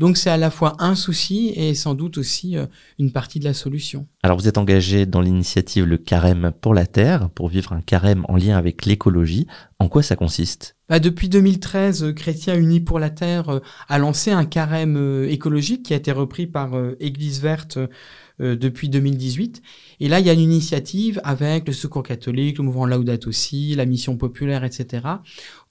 Donc 0.00 0.16
c'est 0.16 0.30
à 0.30 0.38
la 0.38 0.50
fois 0.50 0.74
un 0.78 0.94
souci 0.94 1.52
et 1.54 1.74
sans 1.74 1.94
doute 1.94 2.18
aussi 2.18 2.56
euh, 2.56 2.66
une 2.98 3.12
partie 3.12 3.38
de 3.38 3.44
la 3.44 3.54
solution. 3.54 4.06
Alors 4.22 4.38
vous 4.38 4.48
êtes 4.48 4.58
engagé 4.58 5.06
dans 5.06 5.20
l'initiative 5.20 5.84
Le 5.84 5.98
Carême 5.98 6.52
pour 6.60 6.74
la 6.74 6.86
Terre, 6.86 7.28
pour 7.30 7.48
vivre 7.48 7.72
un 7.74 7.82
carême 7.82 8.24
en 8.28 8.36
lien 8.36 8.56
avec 8.56 8.86
l'écologie. 8.86 9.46
En 9.78 9.88
quoi 9.88 10.02
ça 10.02 10.16
consiste? 10.16 10.74
Bah, 10.88 10.98
Depuis 10.98 11.28
2013, 11.28 12.14
Chrétiens 12.14 12.56
Unis 12.56 12.80
pour 12.80 12.98
la 12.98 13.10
Terre 13.10 13.60
a 13.88 13.98
lancé 13.98 14.32
un 14.32 14.46
carême 14.46 15.26
écologique 15.28 15.84
qui 15.84 15.92
a 15.92 15.96
été 15.96 16.12
repris 16.12 16.46
par 16.46 16.72
Église 16.98 17.40
Verte 17.40 17.78
euh, 18.40 18.56
depuis 18.56 18.88
2018. 18.88 19.60
Et 20.00 20.08
là, 20.08 20.18
il 20.18 20.26
y 20.26 20.30
a 20.30 20.32
une 20.32 20.40
initiative 20.40 21.20
avec 21.24 21.66
le 21.66 21.74
Secours 21.74 22.02
catholique, 22.02 22.56
le 22.56 22.64
mouvement 22.64 22.86
Laudato 22.86 23.28
aussi, 23.28 23.74
la 23.74 23.84
Mission 23.84 24.16
populaire, 24.16 24.64
etc., 24.64 25.06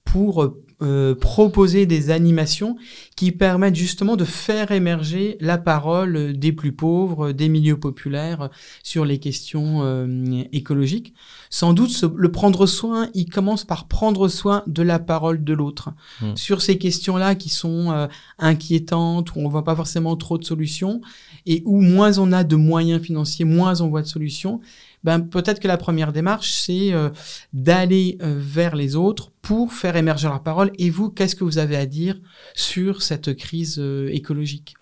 pour 0.04 0.54
euh, 0.82 1.14
proposer 1.14 1.86
des 1.86 2.10
animations 2.10 2.76
qui 3.16 3.32
permettent 3.32 3.74
justement 3.74 4.16
de 4.16 4.24
faire 4.24 4.72
émerger 4.72 5.36
la 5.40 5.58
parole 5.58 6.32
des 6.38 6.52
plus 6.52 6.72
pauvres, 6.72 7.32
des 7.32 7.48
milieux 7.48 7.78
populaires 7.78 8.50
sur 8.82 9.04
les 9.04 9.18
questions 9.18 9.82
euh, 9.82 10.42
écologiques. 10.52 11.14
Sans 11.50 11.72
doute, 11.72 12.04
le 12.16 12.30
prendre 12.30 12.66
soin, 12.66 13.08
il 13.12 13.28
commence 13.28 13.64
par 13.64 13.88
prendre 13.88 14.28
soin 14.28 14.62
de 14.66 14.82
la 14.82 14.98
parole 14.98 15.44
de 15.44 15.52
l'autre. 15.52 15.90
Mmh. 16.22 16.36
Sur 16.36 16.62
ces 16.62 16.78
questions-là 16.78 17.34
qui 17.34 17.48
sont 17.48 17.90
euh, 17.90 18.06
inquiétantes, 18.38 19.34
où 19.34 19.40
on 19.40 19.48
voit 19.48 19.64
pas 19.64 19.76
forcément 19.76 20.16
trop 20.16 20.38
de 20.38 20.44
solutions, 20.44 21.00
et 21.46 21.62
où 21.66 21.80
moins 21.80 22.18
on 22.18 22.32
a 22.32 22.44
de 22.44 22.56
moyens 22.56 23.02
financiers, 23.02 23.44
moins 23.44 23.80
on 23.80 23.88
voit 23.88 24.02
de 24.02 24.06
solutions, 24.06 24.60
ben 25.02 25.20
peut-être 25.20 25.60
que 25.60 25.68
la 25.68 25.76
première 25.76 26.12
démarche, 26.12 26.52
c'est 26.52 26.92
euh, 26.92 27.10
d'aller 27.52 28.18
euh, 28.22 28.36
vers 28.38 28.76
les 28.76 28.96
autres 28.96 29.30
pour 29.40 29.72
faire 29.72 29.96
émerger 29.96 30.28
leur 30.28 30.42
parole. 30.42 30.69
Et 30.78 30.90
vous, 30.90 31.10
qu'est-ce 31.10 31.36
que 31.36 31.44
vous 31.44 31.58
avez 31.58 31.76
à 31.76 31.86
dire 31.86 32.20
sur 32.54 33.02
cette 33.02 33.34
crise 33.34 33.76
euh, 33.78 34.08
écologique? 34.12 34.74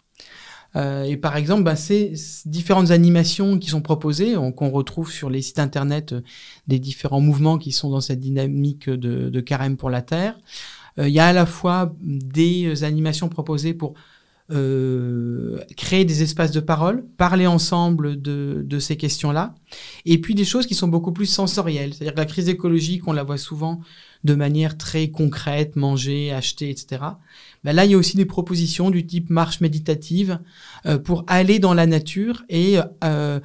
Et 0.76 1.16
par 1.16 1.36
exemple, 1.36 1.64
ben, 1.64 1.74
ces 1.74 2.12
différentes 2.44 2.92
animations 2.92 3.58
qui 3.58 3.68
sont 3.68 3.80
proposées, 3.80 4.36
qu'on 4.54 4.70
retrouve 4.70 5.10
sur 5.10 5.28
les 5.28 5.42
sites 5.42 5.58
internet 5.58 6.14
des 6.68 6.78
différents 6.78 7.20
mouvements 7.20 7.58
qui 7.58 7.72
sont 7.72 7.90
dans 7.90 8.02
cette 8.02 8.20
dynamique 8.20 8.88
de, 8.88 9.40
carême 9.40 9.76
pour 9.76 9.90
la 9.90 10.02
Terre, 10.02 10.38
il 10.98 11.08
y 11.08 11.18
a 11.18 11.26
à 11.26 11.32
la 11.32 11.46
fois 11.46 11.96
des 12.00 12.84
animations 12.84 13.28
proposées 13.28 13.74
pour 13.74 13.94
euh, 14.50 15.58
créer 15.76 16.06
des 16.06 16.22
espaces 16.22 16.52
de 16.52 16.60
parole, 16.60 17.04
parler 17.18 17.46
ensemble 17.46 18.22
de 18.22 18.78
ces 18.78 18.96
questions-là, 18.96 19.54
et 20.10 20.18
puis 20.18 20.34
des 20.34 20.44
choses 20.44 20.66
qui 20.66 20.74
sont 20.74 20.88
beaucoup 20.88 21.12
plus 21.12 21.26
sensorielles. 21.26 21.92
C'est-à-dire 21.92 22.14
que 22.14 22.18
la 22.18 22.26
crise 22.26 22.48
écologique, 22.48 23.06
on 23.06 23.12
la 23.12 23.24
voit 23.24 23.36
souvent 23.36 23.80
de 24.24 24.34
manière 24.34 24.76
très 24.76 25.08
concrète, 25.08 25.76
manger, 25.76 26.32
acheter, 26.32 26.70
etc. 26.70 27.02
Ben 27.62 27.74
là, 27.74 27.84
il 27.84 27.90
y 27.92 27.94
a 27.94 27.98
aussi 27.98 28.16
des 28.16 28.24
propositions 28.24 28.90
du 28.90 29.06
type 29.06 29.30
marche 29.30 29.60
méditative 29.60 30.40
euh, 30.86 30.98
pour 30.98 31.24
aller 31.26 31.58
dans 31.58 31.74
la 31.74 31.86
nature 31.86 32.42
et, 32.48 32.78
euh, 33.04 33.38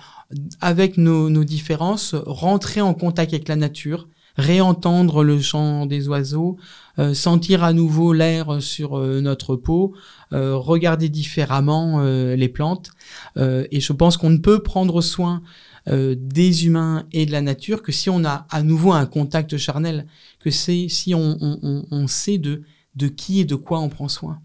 avec 0.61 0.97
nos, 0.97 1.29
nos 1.29 1.43
différences, 1.43 2.15
rentrer 2.15 2.81
en 2.81 2.93
contact 2.93 3.33
avec 3.33 3.47
la 3.47 3.55
nature, 3.55 4.07
réentendre 4.37 5.23
le 5.23 5.39
chant 5.39 5.85
des 5.85 6.07
oiseaux, 6.07 6.57
euh, 6.99 7.13
sentir 7.13 7.63
à 7.63 7.73
nouveau 7.73 8.13
l'air 8.13 8.61
sur 8.61 8.97
euh, 8.97 9.21
notre 9.21 9.55
peau, 9.55 9.93
euh, 10.31 10.55
regarder 10.55 11.09
différemment 11.09 12.01
les 12.03 12.49
plantes. 12.49 12.91
et 13.37 13.79
je 13.79 13.93
pense 13.93 14.17
qu'on 14.17 14.29
ne 14.29 14.37
peut 14.37 14.61
prendre 14.63 15.01
soin 15.01 15.41
des 15.87 16.65
humains 16.65 17.05
et 17.11 17.25
de 17.25 17.31
la 17.31 17.41
nature 17.41 17.81
que 17.81 17.91
si 17.91 18.09
on 18.09 18.23
a 18.23 18.47
à 18.49 18.63
nouveau 18.63 18.91
un 18.93 19.05
contact 19.05 19.57
charnel, 19.57 20.07
que 20.39 20.49
c'est 20.49 20.87
si 20.89 21.13
on, 21.13 21.37
on, 21.41 21.85
on 21.91 22.07
sait 22.07 22.37
de, 22.37 22.63
de 22.95 23.07
qui 23.07 23.39
et 23.39 23.45
de 23.45 23.55
quoi 23.55 23.79
on 23.79 23.89
prend 23.89 24.07
soin. 24.07 24.39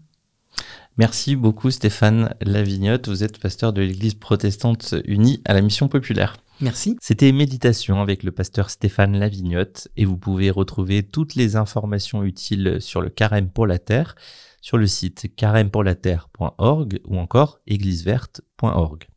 Merci 0.97 1.37
beaucoup 1.37 1.71
Stéphane 1.71 2.35
Lavignotte, 2.41 3.07
vous 3.07 3.23
êtes 3.23 3.39
pasteur 3.39 3.71
de 3.71 3.81
l'Église 3.81 4.15
protestante 4.15 4.95
unie 5.05 5.41
à 5.45 5.53
la 5.53 5.61
mission 5.61 5.87
populaire. 5.87 6.35
Merci. 6.59 6.97
C'était 6.99 7.31
Méditation 7.31 8.01
avec 8.01 8.21
le 8.23 8.31
pasteur 8.31 8.69
Stéphane 8.69 9.17
Lavignotte 9.17 9.87
et 9.95 10.03
vous 10.03 10.17
pouvez 10.17 10.51
retrouver 10.51 11.03
toutes 11.03 11.35
les 11.35 11.55
informations 11.55 12.23
utiles 12.25 12.77
sur 12.81 12.99
le 12.99 13.09
carême 13.09 13.49
pour 13.49 13.65
la 13.65 13.79
terre 13.79 14.15
sur 14.61 14.77
le 14.77 14.87
site 14.87 15.33
carêmepourlaterre.org 15.37 16.99
ou 17.07 17.17
encore 17.17 17.59
égliseverte.org. 17.65 19.07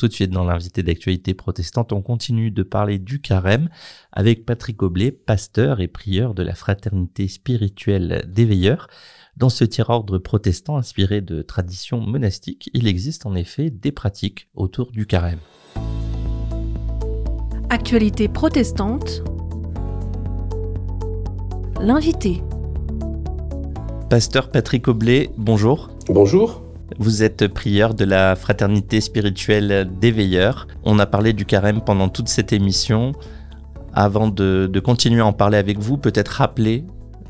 Tout 0.00 0.08
de 0.08 0.14
suite 0.14 0.30
dans 0.30 0.44
l'invité 0.44 0.82
d'actualité 0.82 1.34
protestante, 1.34 1.92
on 1.92 2.00
continue 2.00 2.50
de 2.50 2.62
parler 2.62 2.98
du 2.98 3.20
carême 3.20 3.68
avec 4.12 4.46
Patrick 4.46 4.82
Oblet, 4.82 5.10
pasteur 5.10 5.82
et 5.82 5.88
prieur 5.88 6.32
de 6.32 6.42
la 6.42 6.54
fraternité 6.54 7.28
spirituelle 7.28 8.24
des 8.26 8.46
veilleurs. 8.46 8.88
Dans 9.36 9.50
ce 9.50 9.62
tiers-ordre 9.62 10.16
protestant 10.16 10.78
inspiré 10.78 11.20
de 11.20 11.42
traditions 11.42 12.00
monastiques, 12.00 12.70
il 12.72 12.88
existe 12.88 13.26
en 13.26 13.34
effet 13.34 13.68
des 13.68 13.92
pratiques 13.92 14.48
autour 14.54 14.90
du 14.90 15.04
carême. 15.04 15.40
Actualité 17.68 18.28
protestante. 18.28 19.22
L'invité. 21.78 22.42
Pasteur 24.08 24.50
Patrick 24.50 24.88
Oblet, 24.88 25.28
bonjour. 25.36 25.90
Bonjour. 26.08 26.69
Vous 27.00 27.22
êtes 27.22 27.48
prieur 27.48 27.94
de 27.94 28.04
la 28.04 28.36
fraternité 28.36 29.00
spirituelle 29.00 29.88
des 30.02 30.10
veilleurs. 30.10 30.68
On 30.84 30.98
a 30.98 31.06
parlé 31.06 31.32
du 31.32 31.46
carême 31.46 31.80
pendant 31.80 32.10
toute 32.10 32.28
cette 32.28 32.52
émission. 32.52 33.12
Avant 33.94 34.28
de, 34.28 34.70
continuer 34.84 35.22
à 35.22 35.26
en 35.26 35.32
parler 35.32 35.56
avec 35.56 35.78
vous, 35.78 35.96
peut-être 35.96 36.28
rappeler 36.28 36.84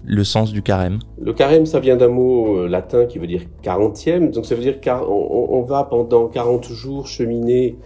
le 0.05 0.25
sens 0.25 0.51
du 0.51 0.63
carême 0.63 0.99
Le 1.23 1.33
carême, 1.33 1.67
ça 1.67 1.79
vient 1.79 1.95
d'un 1.95 2.09
mot 2.09 2.57
euh, 2.57 2.67
latin 2.67 3.07
qui 3.07 3.21
veut 3.21 3.29
dire 3.29 3.43
quarantième. 3.63 4.33
Donc 4.33 4.45
ça 4.45 4.57
veut 4.57 4.61
dire 4.61 4.81
qu'on 4.81 5.47
on 5.51 5.63
va 5.63 5.85
pendant 5.85 6.27
40 6.27 6.65
jours 6.73 7.07
cheminer 7.07 7.77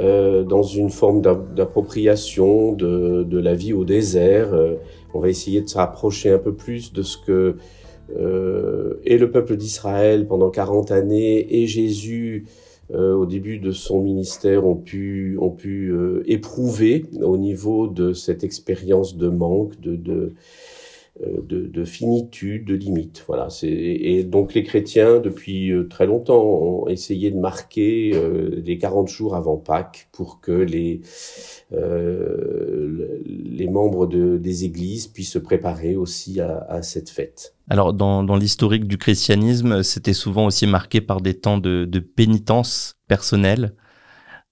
euh, 0.00 0.44
dans 0.44 0.62
une 0.62 0.90
forme 0.90 1.22
d'appropriation 1.22 2.72
de, 2.72 3.22
de, 3.22 3.38
la 3.38 3.54
vie 3.54 3.72
au 3.72 3.86
désert. 3.86 4.52
Euh, 4.52 4.74
on 5.14 5.20
va 5.20 5.30
essayer 5.30 5.62
de 5.62 5.68
se 5.68 5.78
rapprocher 5.78 6.30
un 6.30 6.38
peu 6.38 6.52
plus 6.52 6.92
de 6.92 7.00
ce 7.00 7.16
que 7.16 7.56
euh, 8.16 9.00
est 9.04 9.18
le 9.18 9.30
peuple 9.30 9.56
d'Israël 9.56 10.26
pendant 10.26 10.50
40 10.50 10.90
années 10.90 11.62
et 11.62 11.66
Jésus 11.66 12.46
euh, 12.94 13.14
au 13.14 13.26
début 13.26 13.58
de 13.58 13.70
son 13.70 14.00
ministère 14.00 14.66
ont 14.66 14.76
pu, 14.76 15.36
ont 15.40 15.50
pu 15.50 15.92
éprouver 16.26 17.04
au 17.20 17.36
niveau 17.36 17.86
de 17.86 18.12
cette 18.12 18.44
expérience 18.44 19.16
de 19.16 19.28
manque, 19.28 19.78
de, 19.80 19.96
de 19.96 20.34
euh, 21.26 21.40
de, 21.42 21.66
de, 21.66 21.84
finitude, 21.84 22.64
de 22.64 22.74
limite. 22.74 23.24
Voilà. 23.26 23.48
Et 23.62 24.22
donc 24.22 24.54
les 24.54 24.62
chrétiens, 24.62 25.18
depuis 25.18 25.72
euh, 25.72 25.88
très 25.88 26.06
longtemps, 26.06 26.44
ont 26.44 26.88
essayé 26.88 27.32
de 27.32 27.38
marquer 27.38 28.12
euh, 28.14 28.62
les 28.64 28.78
40 28.78 29.08
jours 29.08 29.34
avant 29.34 29.56
Pâques 29.56 30.08
pour 30.12 30.40
que 30.40 30.52
les, 30.52 31.00
euh, 31.72 33.20
les 33.26 33.68
membres 33.68 34.06
de, 34.06 34.38
des 34.38 34.64
églises 34.64 35.06
puissent 35.06 35.32
se 35.32 35.38
préparer 35.38 35.96
aussi 35.96 36.40
à, 36.40 36.66
à 36.68 36.82
cette 36.82 37.10
fête. 37.10 37.54
Alors 37.68 37.92
dans, 37.92 38.22
dans 38.22 38.36
l'historique 38.36 38.86
du 38.86 38.96
christianisme, 38.96 39.82
c'était 39.82 40.14
souvent 40.14 40.46
aussi 40.46 40.66
marqué 40.66 41.00
par 41.00 41.20
des 41.20 41.34
temps 41.34 41.58
de, 41.58 41.84
de 41.84 41.98
pénitence 41.98 42.96
personnelle. 43.06 43.74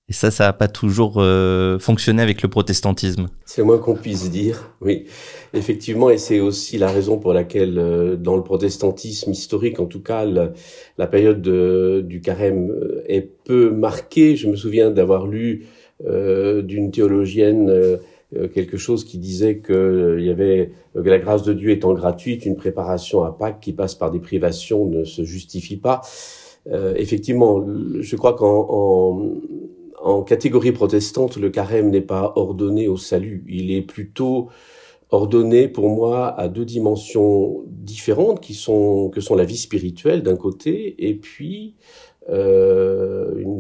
Et 0.09 0.13
ça, 0.13 0.31
ça 0.31 0.45
n'a 0.45 0.53
pas 0.53 0.69
toujours 0.69 1.15
euh, 1.17 1.81
fonctionné 1.81 2.23
avec 2.23 2.41
le 2.41 2.49
protestantisme. 2.49 3.27
C'est 3.45 3.63
le 3.63 3.67
moins 3.67 3.79
qu'on 3.79 3.97
puisse 3.97 4.31
dire, 4.31 4.73
oui. 4.81 5.07
Effectivement, 5.53 6.11
et 6.11 6.19
c'est 6.19 6.39
aussi 6.39 6.79
la 6.79 6.89
raison 6.89 7.19
pour 7.19 7.33
laquelle, 7.33 7.77
euh, 7.77 8.15
dans 8.15 8.37
le 8.37 8.45
protestantisme 8.45 9.33
historique, 9.33 9.81
en 9.81 9.87
tout 9.87 10.03
cas, 10.03 10.25
la 10.25 11.07
période 11.09 11.43
du 12.07 12.21
carême 12.21 12.71
euh, 12.71 13.03
est 13.09 13.23
peu 13.45 13.73
marquée. 13.73 14.37
Je 14.37 14.47
me 14.47 14.55
souviens 14.55 14.93
d'avoir 14.93 15.27
lu 15.27 15.67
d'une 16.05 16.91
théologienne 16.91 17.99
quelque 18.53 18.77
chose 18.77 19.05
qui 19.05 19.19
disait 19.19 19.59
que 19.59 20.17
il 20.19 20.27
y 20.27 20.31
avait 20.31 20.73
que 20.95 21.09
la 21.09 21.19
grâce 21.19 21.43
de 21.43 21.53
Dieu 21.53 21.71
étant 21.71 21.95
gratuite, 21.95 22.45
une 22.45 22.57
préparation 22.57 23.23
à 23.23 23.33
Pâques 23.33 23.61
qui 23.61 23.73
passe 23.73 23.95
par 23.95 24.11
des 24.11 24.19
privations 24.19 24.85
ne 24.87 25.05
se 25.05 25.23
justifie 25.25 25.77
pas. 25.77 26.03
effectivement, 26.97 27.65
je 28.01 28.17
crois 28.17 28.35
qu'en 28.35 29.39
en 30.03 30.23
catégorie 30.23 30.73
protestante, 30.73 31.37
le 31.37 31.51
carême 31.51 31.91
n'est 31.91 32.01
pas 32.01 32.33
ordonné 32.37 32.89
au 32.89 32.97
salut. 32.97 33.45
Il 33.49 33.71
est 33.73 33.83
plutôt 33.83 34.49
ordonné 35.11 35.69
pour 35.69 35.89
moi 35.89 36.29
à 36.39 36.49
deux 36.49 36.65
dimensions 36.65 37.65
différentes 37.67 38.41
qui 38.41 38.55
sont 38.55 39.09
que 39.11 39.21
sont 39.21 39.37
la 39.37 39.45
vie 39.45 39.57
spirituelle 39.57 40.23
d'un 40.23 40.37
côté 40.37 40.95
et 41.07 41.15
puis 41.15 41.75
euh, 42.29 42.76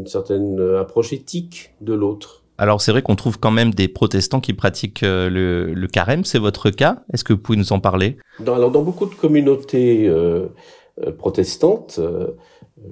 une 0.06 0.10
certaine 0.10 0.60
approche 0.78 1.12
éthique 1.12 1.74
de 1.80 1.92
l'autre. 1.92 2.44
Alors 2.58 2.80
c'est 2.80 2.92
vrai 2.92 3.02
qu'on 3.02 3.16
trouve 3.16 3.38
quand 3.38 3.50
même 3.50 3.74
des 3.74 3.88
protestants 3.88 4.40
qui 4.40 4.54
pratiquent 4.54 5.02
euh, 5.02 5.28
le, 5.28 5.74
le 5.74 5.88
carême, 5.88 6.24
c'est 6.24 6.38
votre 6.38 6.70
cas 6.70 7.02
Est-ce 7.12 7.22
que 7.22 7.32
vous 7.32 7.38
pouvez 7.38 7.58
nous 7.58 7.72
en 7.72 7.80
parler? 7.80 8.16
Dans, 8.40 8.54
Alors 8.54 8.70
dans 8.70 8.82
beaucoup 8.82 9.06
de 9.06 9.14
communautés 9.14 10.08
euh, 10.08 10.14
euh 10.14 10.46
protestantes, 11.18 11.98
euh, 11.98 12.36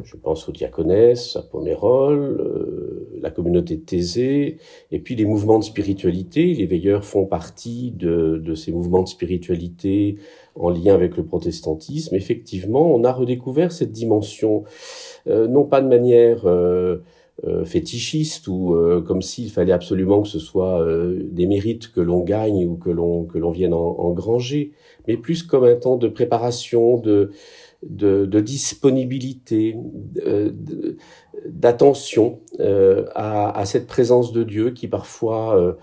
je 0.02 0.16
pense 0.16 0.48
aux 0.48 0.52
diaconesses, 0.52 1.36
à 1.36 1.42
Pomérol, 1.42 2.18
euh, 2.18 3.08
la 3.20 3.30
communauté 3.30 3.76
de 3.76 3.82
Thésée, 3.82 4.58
et 4.90 4.98
puis 4.98 5.14
les 5.14 5.24
mouvements 5.24 5.58
de 5.58 5.64
spiritualité. 5.64 6.54
Les 6.54 6.66
veilleurs 6.66 7.04
font 7.04 7.26
partie 7.26 7.90
de, 7.90 8.40
de, 8.42 8.54
ces 8.54 8.72
mouvements 8.72 9.02
de 9.02 9.08
spiritualité 9.08 10.16
en 10.54 10.70
lien 10.70 10.94
avec 10.94 11.16
le 11.16 11.24
protestantisme. 11.24 12.14
Effectivement, 12.14 12.94
on 12.94 13.04
a 13.04 13.12
redécouvert 13.12 13.72
cette 13.72 13.92
dimension, 13.92 14.64
euh, 15.26 15.48
non 15.48 15.64
pas 15.64 15.80
de 15.80 15.88
manière 15.88 16.46
euh, 16.46 16.98
euh 17.44 17.64
fétichiste 17.64 18.46
ou 18.46 18.74
euh, 18.74 19.02
comme 19.02 19.20
s'il 19.20 19.50
fallait 19.50 19.72
absolument 19.72 20.22
que 20.22 20.28
ce 20.28 20.38
soit 20.38 20.86
des 21.30 21.46
mérites 21.46 21.90
que 21.90 22.00
l'on 22.00 22.20
gagne 22.20 22.64
ou 22.64 22.76
que 22.76 22.90
l'on 22.90 23.24
que 23.24 23.38
l'on 23.38 23.50
vienne 23.50 23.74
en, 23.74 23.98
engranger, 23.98 24.72
mais 25.08 25.16
plus 25.16 25.42
comme 25.42 25.64
un 25.64 25.74
temps 25.74 25.96
de 25.96 26.08
préparation, 26.08 26.96
de 26.98 27.32
de, 27.88 28.26
de 28.26 28.40
disponibilité, 28.40 29.76
euh, 30.26 30.50
d'attention 31.46 32.40
euh, 32.60 33.06
à, 33.14 33.56
à, 33.58 33.64
cette 33.64 33.86
présence 33.86 34.32
de 34.32 34.42
Dieu 34.42 34.70
qui 34.70 34.88
parfois 34.88 35.76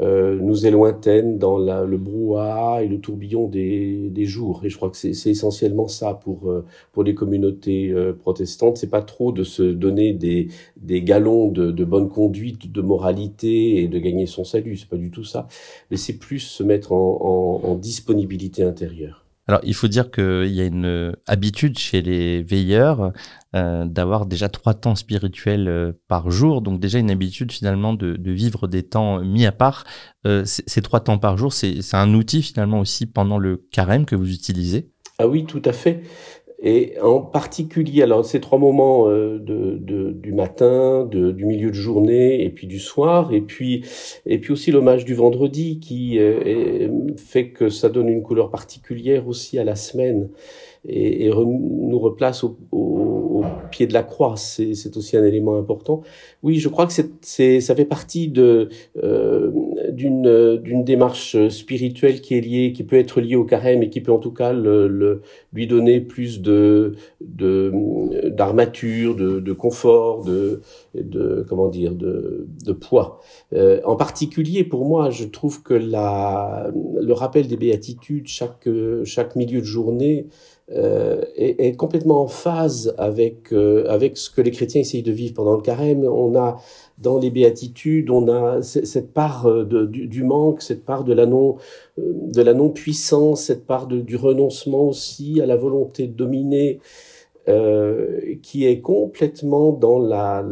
euh, 0.00 0.38
nous 0.40 0.66
est 0.66 0.70
lointaine 0.70 1.38
dans 1.38 1.58
la, 1.58 1.84
le 1.84 1.96
brouhaha 1.96 2.82
et 2.82 2.88
le 2.88 3.00
tourbillon 3.00 3.48
des, 3.48 4.10
des 4.10 4.24
jours. 4.26 4.60
Et 4.64 4.68
je 4.70 4.76
crois 4.76 4.90
que 4.90 4.96
c'est 4.96 5.30
essentiellement 5.30 5.88
ça 5.88 6.14
pour 6.14 6.52
pour 6.92 7.02
les 7.02 7.14
communautés 7.14 7.92
protestantes. 8.20 8.76
C'est 8.76 8.90
pas 8.90 9.02
trop 9.02 9.32
de 9.32 9.42
se 9.42 9.62
donner 9.62 10.12
des, 10.12 10.48
des 10.76 11.02
galons 11.02 11.48
de, 11.48 11.70
de 11.72 11.84
bonne 11.84 12.08
conduite, 12.08 12.70
de 12.70 12.80
moralité 12.82 13.82
et 13.82 13.88
de 13.88 13.98
gagner 13.98 14.26
son 14.26 14.44
salut. 14.44 14.76
C'est 14.76 14.88
pas 14.88 14.96
du 14.96 15.10
tout 15.10 15.24
ça. 15.24 15.48
Mais 15.90 15.96
c'est 15.96 16.18
plus 16.18 16.40
se 16.40 16.62
mettre 16.62 16.92
en, 16.92 17.60
en, 17.64 17.68
en 17.70 17.74
disponibilité 17.74 18.62
intérieure. 18.62 19.27
Alors, 19.48 19.60
il 19.64 19.74
faut 19.74 19.88
dire 19.88 20.10
qu'il 20.10 20.52
y 20.52 20.60
a 20.60 20.66
une 20.66 21.16
habitude 21.26 21.78
chez 21.78 22.02
les 22.02 22.42
veilleurs 22.42 23.12
euh, 23.56 23.86
d'avoir 23.86 24.26
déjà 24.26 24.50
trois 24.50 24.74
temps 24.74 24.94
spirituels 24.94 25.68
euh, 25.68 25.92
par 26.06 26.30
jour, 26.30 26.60
donc 26.60 26.80
déjà 26.80 26.98
une 26.98 27.10
habitude 27.10 27.50
finalement 27.50 27.94
de, 27.94 28.14
vivre 28.30 28.68
des 28.68 28.82
temps 28.82 29.20
mis 29.20 29.46
à 29.46 29.52
part. 29.52 29.84
Euh, 30.26 30.42
ces 30.44 30.82
trois 30.82 31.00
temps 31.00 31.16
par 31.16 31.38
jour, 31.38 31.54
c'est 31.54 31.80
un 31.94 32.12
outil 32.12 32.42
finalement 32.42 32.78
aussi 32.80 33.06
pendant 33.06 33.38
le 33.38 33.56
carême 33.72 34.04
que 34.04 34.16
vous 34.16 34.34
utilisez? 34.34 34.90
Ah 35.18 35.26
oui, 35.26 35.46
tout 35.46 35.62
à 35.64 35.72
fait. 35.72 36.02
Et 36.60 36.94
en 37.00 37.20
particulier, 37.20 38.02
alors 38.02 38.24
ces 38.24 38.40
trois 38.40 38.58
moments 38.58 39.08
euh, 39.08 39.38
de, 39.38 39.78
de, 39.80 40.10
du 40.10 40.32
matin, 40.32 41.04
de, 41.04 41.30
du 41.30 41.44
milieu 41.44 41.68
de 41.68 41.74
journée 41.74 42.44
et 42.44 42.50
puis 42.50 42.66
du 42.66 42.80
soir, 42.80 43.32
et 43.32 43.40
puis 43.40 43.84
et 44.26 44.38
puis 44.38 44.52
aussi 44.52 44.72
l'hommage 44.72 45.04
du 45.04 45.14
vendredi 45.14 45.78
qui 45.78 46.18
euh, 46.18 46.88
fait 47.16 47.50
que 47.50 47.68
ça 47.68 47.88
donne 47.88 48.08
une 48.08 48.22
couleur 48.22 48.50
particulière 48.50 49.28
aussi 49.28 49.58
à 49.58 49.64
la 49.64 49.76
semaine. 49.76 50.30
et, 50.84 51.26
et 51.26 51.30
nous 51.30 51.98
replace 51.98 52.44
au, 52.44 52.56
au, 52.72 53.44
pied 53.70 53.86
de 53.86 53.92
la 53.92 54.02
croix. 54.02 54.34
C'est 54.36 54.96
aussi 54.96 55.16
un 55.16 55.24
élément 55.24 55.58
important. 55.58 56.02
Oui, 56.42 56.58
je 56.58 56.68
crois 56.68 56.86
que 56.86 56.92
c'est 57.20 57.60
ça 57.60 57.74
fait 57.74 57.84
partie 57.84 58.28
de 58.28 58.68
euh, 59.02 59.50
d'une 59.98 60.56
d'une 60.56 60.84
démarche 60.84 61.48
spirituelle 61.48 62.22
qui 62.22 62.36
est 62.36 62.40
liée, 62.40 62.72
qui 62.72 62.84
peut 62.84 62.96
être 62.96 63.20
liée 63.20 63.36
au 63.36 63.44
carême 63.44 63.82
et 63.82 63.90
qui 63.90 64.00
peut 64.00 64.12
en 64.12 64.18
tout 64.18 64.32
cas 64.32 64.54
lui 64.54 65.66
donner 65.66 66.00
plus 66.00 66.40
de 66.40 66.94
d'armature, 67.20 69.14
de, 69.14 69.52
confort, 69.52 70.24
de, 70.24 70.62
comment 71.48 71.68
dire, 71.68 71.94
de, 71.94 72.72
poids. 72.80 73.20
Euh, 73.52 73.80
en 73.84 73.96
particulier 73.96 74.64
pour 74.64 74.86
moi, 74.86 75.10
je 75.10 75.24
trouve 75.24 75.62
que 75.62 75.74
la, 75.74 76.70
le 77.00 77.12
rappel 77.12 77.48
des 77.48 77.56
béatitudes 77.56 78.28
chaque 78.28 78.68
chaque 79.04 79.36
milieu 79.36 79.60
de 79.60 79.66
journée 79.66 80.28
euh, 80.70 81.22
est, 81.34 81.76
complètement 81.76 82.20
en 82.22 82.26
phase 82.26 82.94
avec 82.98 83.54
euh, 83.54 83.86
avec 83.88 84.18
ce 84.18 84.28
que 84.28 84.42
les 84.42 84.50
chrétiens 84.50 84.82
essayent 84.82 85.02
de 85.02 85.12
vivre 85.12 85.32
pendant 85.32 85.54
le 85.54 85.62
carême. 85.62 86.04
On 86.04 86.36
a 86.36 86.58
dans 87.00 87.18
les 87.18 87.30
béatitudes, 87.30 88.10
on 88.10 88.28
a 88.28 88.62
cette 88.62 89.12
part 89.12 89.46
euh, 89.46 89.64
du, 89.64 90.24
manque, 90.24 90.62
cette 90.62 90.84
part 90.84 91.04
de 91.04 91.12
la 91.12 91.26
non 91.26 91.56
non 91.96 92.70
puissance, 92.70 93.42
cette 93.42 93.66
part 93.66 93.86
du 93.86 94.16
renoncement 94.16 94.88
aussi 94.88 95.40
à 95.40 95.46
la 95.46 95.56
volonté 95.56 96.06
de 96.06 96.14
dominer. 96.14 96.80
Euh, 97.48 98.34
qui 98.42 98.66
est 98.66 98.82
complètement 98.82 99.72
dans 99.72 99.98
la, 99.98 100.44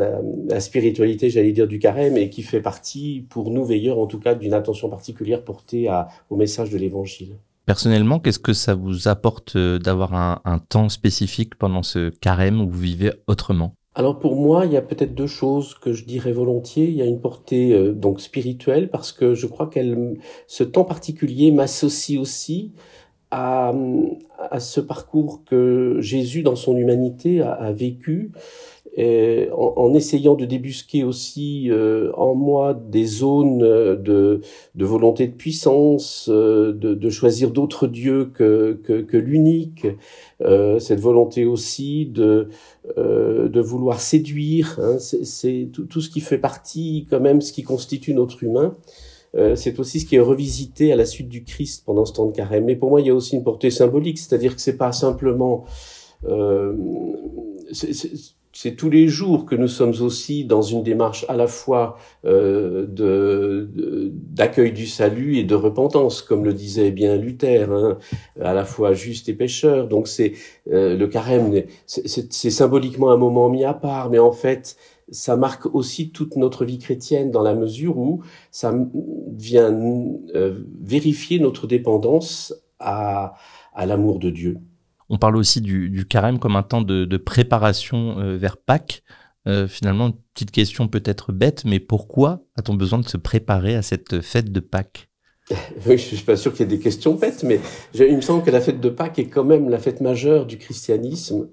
spiritualité, 0.60 1.28
j'allais 1.28 1.52
dire, 1.52 1.68
du 1.68 1.78
carême 1.78 2.16
et 2.16 2.30
qui 2.30 2.40
fait 2.40 2.62
partie, 2.62 3.26
pour 3.28 3.50
nous 3.50 3.66
veilleurs 3.66 3.98
en 3.98 4.06
tout 4.06 4.18
cas, 4.18 4.34
d'une 4.34 4.54
attention 4.54 4.88
particulière 4.88 5.44
portée 5.44 5.90
au 6.30 6.36
message 6.36 6.70
de 6.70 6.78
l'Évangile. 6.78 7.36
Personnellement, 7.66 8.20
qu'est-ce 8.20 8.38
que 8.38 8.52
ça 8.52 8.74
vous 8.74 9.08
apporte 9.08 9.56
euh, 9.56 9.78
d'avoir 9.78 10.14
un, 10.14 10.58
temps 10.70 10.88
spécifique 10.88 11.56
pendant 11.56 11.82
ce 11.82 12.10
carême 12.10 12.60
où 12.60 12.70
vous 12.70 12.78
vivez 12.78 13.12
autrement? 13.26 13.74
Alors 13.96 14.18
pour 14.18 14.36
moi, 14.36 14.66
il 14.66 14.72
y 14.72 14.76
a 14.76 14.82
peut-être 14.82 15.14
deux 15.14 15.26
choses 15.26 15.74
que 15.74 15.94
je 15.94 16.04
dirais 16.04 16.30
volontiers. 16.30 16.84
Il 16.84 16.94
y 16.94 17.00
a 17.00 17.06
une 17.06 17.18
portée 17.18 17.72
euh, 17.72 17.92
donc 17.92 18.20
spirituelle 18.20 18.90
parce 18.90 19.10
que 19.10 19.34
je 19.34 19.46
crois 19.46 19.68
qu'elle, 19.68 20.18
ce 20.46 20.64
temps 20.64 20.84
particulier 20.84 21.50
m'associe 21.50 22.20
aussi 22.20 22.72
à, 23.30 23.72
à, 24.50 24.60
ce 24.60 24.80
parcours 24.80 25.44
que 25.46 25.96
Jésus 26.00 26.42
dans 26.42 26.56
son 26.56 26.76
humanité 26.76 27.40
a, 27.40 27.52
a 27.52 27.72
vécu 27.72 28.32
et 28.96 29.48
en, 29.52 29.74
en, 29.76 29.94
essayant 29.94 30.34
de 30.34 30.46
débusquer 30.46 31.04
aussi 31.04 31.70
euh, 31.70 32.10
en 32.14 32.34
moi 32.34 32.72
des 32.72 33.04
zones 33.04 33.58
de, 33.58 34.40
de 34.74 34.84
volonté 34.84 35.26
de 35.26 35.34
puissance, 35.34 36.30
euh, 36.32 36.72
de, 36.72 36.94
de, 36.94 37.10
choisir 37.10 37.50
d'autres 37.50 37.86
dieux 37.86 38.30
que, 38.32 38.80
que, 38.82 39.02
que 39.02 39.16
l'unique, 39.18 39.86
euh, 40.40 40.78
cette 40.78 41.00
volonté 41.00 41.44
aussi 41.44 42.06
de, 42.06 42.48
euh, 42.96 43.48
de 43.48 43.60
vouloir 43.60 44.00
séduire, 44.00 44.78
hein, 44.82 44.96
c'est 44.98 45.68
tout, 45.72 45.84
tout, 45.84 46.00
ce 46.00 46.08
qui 46.08 46.20
fait 46.20 46.38
partie 46.38 47.06
quand 47.10 47.20
même, 47.20 47.42
ce 47.42 47.52
qui 47.52 47.62
constitue 47.62 48.14
notre 48.14 48.42
humain. 48.42 48.74
Euh, 49.34 49.54
c'est 49.54 49.78
aussi 49.78 50.00
ce 50.00 50.06
qui 50.06 50.16
est 50.16 50.20
revisité 50.20 50.92
à 50.92 50.96
la 50.96 51.04
suite 51.04 51.28
du 51.28 51.44
Christ 51.44 51.84
pendant 51.84 52.06
ce 52.06 52.14
temps 52.14 52.26
de 52.26 52.32
carême. 52.32 52.64
Mais 52.64 52.76
pour 52.76 52.88
moi, 52.90 53.00
il 53.00 53.06
y 53.06 53.10
a 53.10 53.14
aussi 53.14 53.36
une 53.36 53.44
portée 53.44 53.70
symbolique, 53.70 54.18
c'est-à-dire 54.18 54.54
que 54.54 54.62
c'est 54.62 54.78
pas 54.78 54.92
simplement 54.92 55.64
euh, 56.26 56.74
c'est 58.56 58.74
tous 58.74 58.88
les 58.88 59.06
jours 59.06 59.44
que 59.44 59.54
nous 59.54 59.68
sommes 59.68 59.92
aussi 60.00 60.46
dans 60.46 60.62
une 60.62 60.82
démarche 60.82 61.26
à 61.28 61.36
la 61.36 61.46
fois 61.46 61.98
euh, 62.24 62.86
de 62.88 63.68
d'accueil 64.14 64.72
du 64.72 64.86
salut 64.86 65.36
et 65.36 65.44
de 65.44 65.54
repentance, 65.54 66.22
comme 66.22 66.42
le 66.42 66.54
disait 66.54 66.90
bien 66.90 67.16
Luther, 67.16 67.70
hein, 67.70 67.98
à 68.40 68.54
la 68.54 68.64
fois 68.64 68.94
juste 68.94 69.28
et 69.28 69.34
pécheur. 69.34 69.88
Donc 69.88 70.08
c'est 70.08 70.32
euh, 70.72 70.96
le 70.96 71.06
carême, 71.06 71.64
c'est 71.84 72.50
symboliquement 72.50 73.10
un 73.10 73.18
moment 73.18 73.50
mis 73.50 73.64
à 73.64 73.74
part, 73.74 74.08
mais 74.08 74.18
en 74.18 74.32
fait 74.32 74.76
ça 75.10 75.36
marque 75.36 75.66
aussi 75.74 76.10
toute 76.10 76.36
notre 76.36 76.64
vie 76.64 76.78
chrétienne 76.78 77.30
dans 77.30 77.42
la 77.42 77.54
mesure 77.54 77.98
où 77.98 78.22
ça 78.50 78.74
vient 79.36 79.70
euh, 80.34 80.64
vérifier 80.80 81.40
notre 81.40 81.66
dépendance 81.66 82.54
à, 82.80 83.34
à 83.74 83.84
l'amour 83.84 84.18
de 84.18 84.30
Dieu. 84.30 84.56
On 85.08 85.18
parle 85.18 85.36
aussi 85.36 85.60
du, 85.60 86.06
carême 86.08 86.38
comme 86.38 86.56
un 86.56 86.62
temps 86.62 86.82
de, 86.82 87.16
préparation 87.16 88.18
euh, 88.18 88.36
vers 88.36 88.56
Pâques. 88.56 89.02
Euh, 89.46 89.68
finalement, 89.68 90.08
une 90.08 90.16
petite 90.34 90.50
question 90.50 90.88
peut-être 90.88 91.32
bête, 91.32 91.64
mais 91.64 91.78
pourquoi 91.78 92.42
a-t-on 92.56 92.74
besoin 92.74 92.98
de 92.98 93.08
se 93.08 93.16
préparer 93.16 93.76
à 93.76 93.82
cette 93.82 94.20
fête 94.20 94.50
de 94.50 94.60
Pâques? 94.60 95.08
Oui, 95.86 95.96
je 95.96 96.16
suis 96.16 96.24
pas 96.24 96.36
sûr 96.36 96.52
qu'il 96.52 96.60
y 96.60 96.62
ait 96.64 96.76
des 96.76 96.82
questions 96.82 97.14
bêtes, 97.14 97.44
mais 97.44 97.60
il 97.94 98.16
me 98.16 98.20
semble 98.20 98.42
que 98.42 98.50
la 98.50 98.60
fête 98.60 98.80
de 98.80 98.88
Pâques 98.88 99.20
est 99.20 99.28
quand 99.28 99.44
même 99.44 99.68
la 99.68 99.78
fête 99.78 100.00
majeure 100.00 100.44
du 100.44 100.58
christianisme 100.58 101.48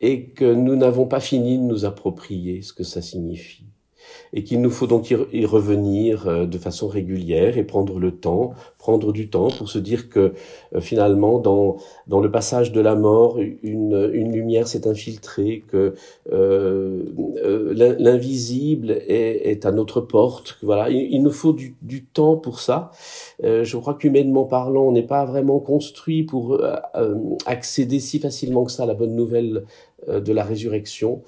et 0.00 0.30
que 0.30 0.54
nous 0.54 0.76
n'avons 0.76 1.06
pas 1.06 1.18
fini 1.18 1.58
de 1.58 1.62
nous 1.64 1.84
approprier 1.84 2.62
ce 2.62 2.72
que 2.72 2.84
ça 2.84 3.02
signifie 3.02 3.73
et 4.32 4.44
qu'il 4.44 4.60
nous 4.60 4.70
faut 4.70 4.86
donc 4.86 5.10
y 5.10 5.46
revenir 5.46 6.28
euh, 6.28 6.46
de 6.46 6.58
façon 6.58 6.88
régulière 6.88 7.58
et 7.58 7.64
prendre 7.64 7.98
le 7.98 8.12
temps, 8.12 8.54
prendre 8.84 9.12
du 9.12 9.30
temps 9.30 9.48
pour 9.48 9.70
se 9.70 9.78
dire 9.78 10.10
que 10.10 10.34
euh, 10.74 10.80
finalement 10.80 11.38
dans 11.38 11.78
dans 12.06 12.20
le 12.20 12.30
passage 12.30 12.70
de 12.70 12.82
la 12.82 12.94
mort 12.94 13.38
une 13.40 14.10
une 14.12 14.32
lumière 14.32 14.68
s'est 14.68 14.86
infiltrée, 14.86 15.64
que 15.66 15.94
euh, 16.32 17.04
euh 17.42 17.94
l'invisible 17.98 18.90
est, 18.90 19.50
est 19.50 19.64
à 19.64 19.72
notre 19.72 20.00
porte. 20.02 20.58
Voilà, 20.62 20.90
il, 20.90 21.22
nous 21.22 21.30
faut 21.30 21.54
du, 21.54 21.76
du 21.80 22.04
temps 22.04 22.36
pour 22.36 22.60
ça. 22.60 22.90
Euh, 23.42 23.64
je 23.64 23.76
crois 23.78 23.94
qu'humainement 23.94 24.44
parlant, 24.44 24.82
on 24.82 24.92
n'est 24.92 25.02
pas 25.16 25.24
vraiment 25.24 25.60
construit 25.60 26.22
pour 26.22 26.60
accéder 27.46 28.00
si 28.00 28.18
facilement 28.18 28.64
que 28.64 28.72
ça 28.72 28.82
à 28.84 28.86
la 28.86 28.94
bonne 28.94 29.14
nouvelle 29.14 29.64
de 30.08 30.32
la 30.32 30.44
résurrection 30.44 31.22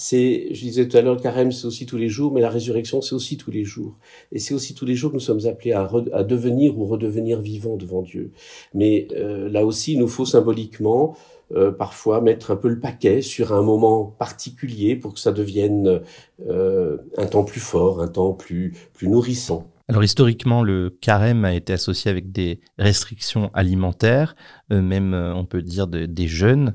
c'est, 0.00 0.48
je 0.54 0.60
disais 0.62 0.88
tout 0.88 0.96
à 0.96 1.02
l'heure, 1.02 1.14
le 1.14 1.20
carême, 1.20 1.52
c'est 1.52 1.66
aussi 1.66 1.84
tous 1.84 1.98
les 1.98 2.08
jours, 2.08 2.32
mais 2.32 2.40
la 2.40 2.48
résurrection, 2.48 3.02
c'est 3.02 3.14
aussi 3.14 3.36
tous 3.36 3.50
les 3.50 3.64
jours. 3.64 3.98
Et 4.32 4.38
c'est 4.38 4.54
aussi 4.54 4.74
tous 4.74 4.86
les 4.86 4.94
jours 4.94 5.10
que 5.10 5.16
nous 5.16 5.20
sommes 5.20 5.44
appelés 5.44 5.72
à, 5.72 6.24
devenir 6.24 6.78
ou 6.78 6.86
redevenir 6.86 7.38
vivants 7.42 7.76
devant 7.76 8.00
Dieu. 8.00 8.32
Mais 8.72 9.08
euh, 9.14 9.50
là 9.50 9.66
aussi, 9.66 9.92
il 9.92 9.98
nous 9.98 10.08
faut 10.08 10.24
symboliquement 10.24 11.16
euh, 11.54 11.70
parfois 11.70 12.22
mettre 12.22 12.50
un 12.50 12.56
peu 12.56 12.68
le 12.68 12.80
paquet 12.80 13.20
sur 13.20 13.52
un 13.52 13.60
moment 13.60 14.04
particulier 14.04 14.96
pour 14.96 15.12
que 15.12 15.20
ça 15.20 15.32
devienne 15.32 16.00
euh, 16.48 16.96
un 17.18 17.26
temps 17.26 17.44
plus 17.44 17.60
fort, 17.60 18.00
un 18.00 18.08
temps 18.08 18.32
plus, 18.32 18.72
plus 18.94 19.08
nourrissant. 19.08 19.70
Alors 19.88 20.04
historiquement, 20.04 20.62
le 20.62 20.88
carême 20.88 21.44
a 21.44 21.52
été 21.52 21.74
associé 21.74 22.10
avec 22.10 22.32
des 22.32 22.60
restrictions 22.78 23.50
alimentaires, 23.52 24.34
euh, 24.72 24.80
même 24.80 25.12
on 25.12 25.44
peut 25.44 25.60
dire 25.60 25.88
de, 25.88 26.06
des 26.06 26.28
jeûnes. 26.28 26.74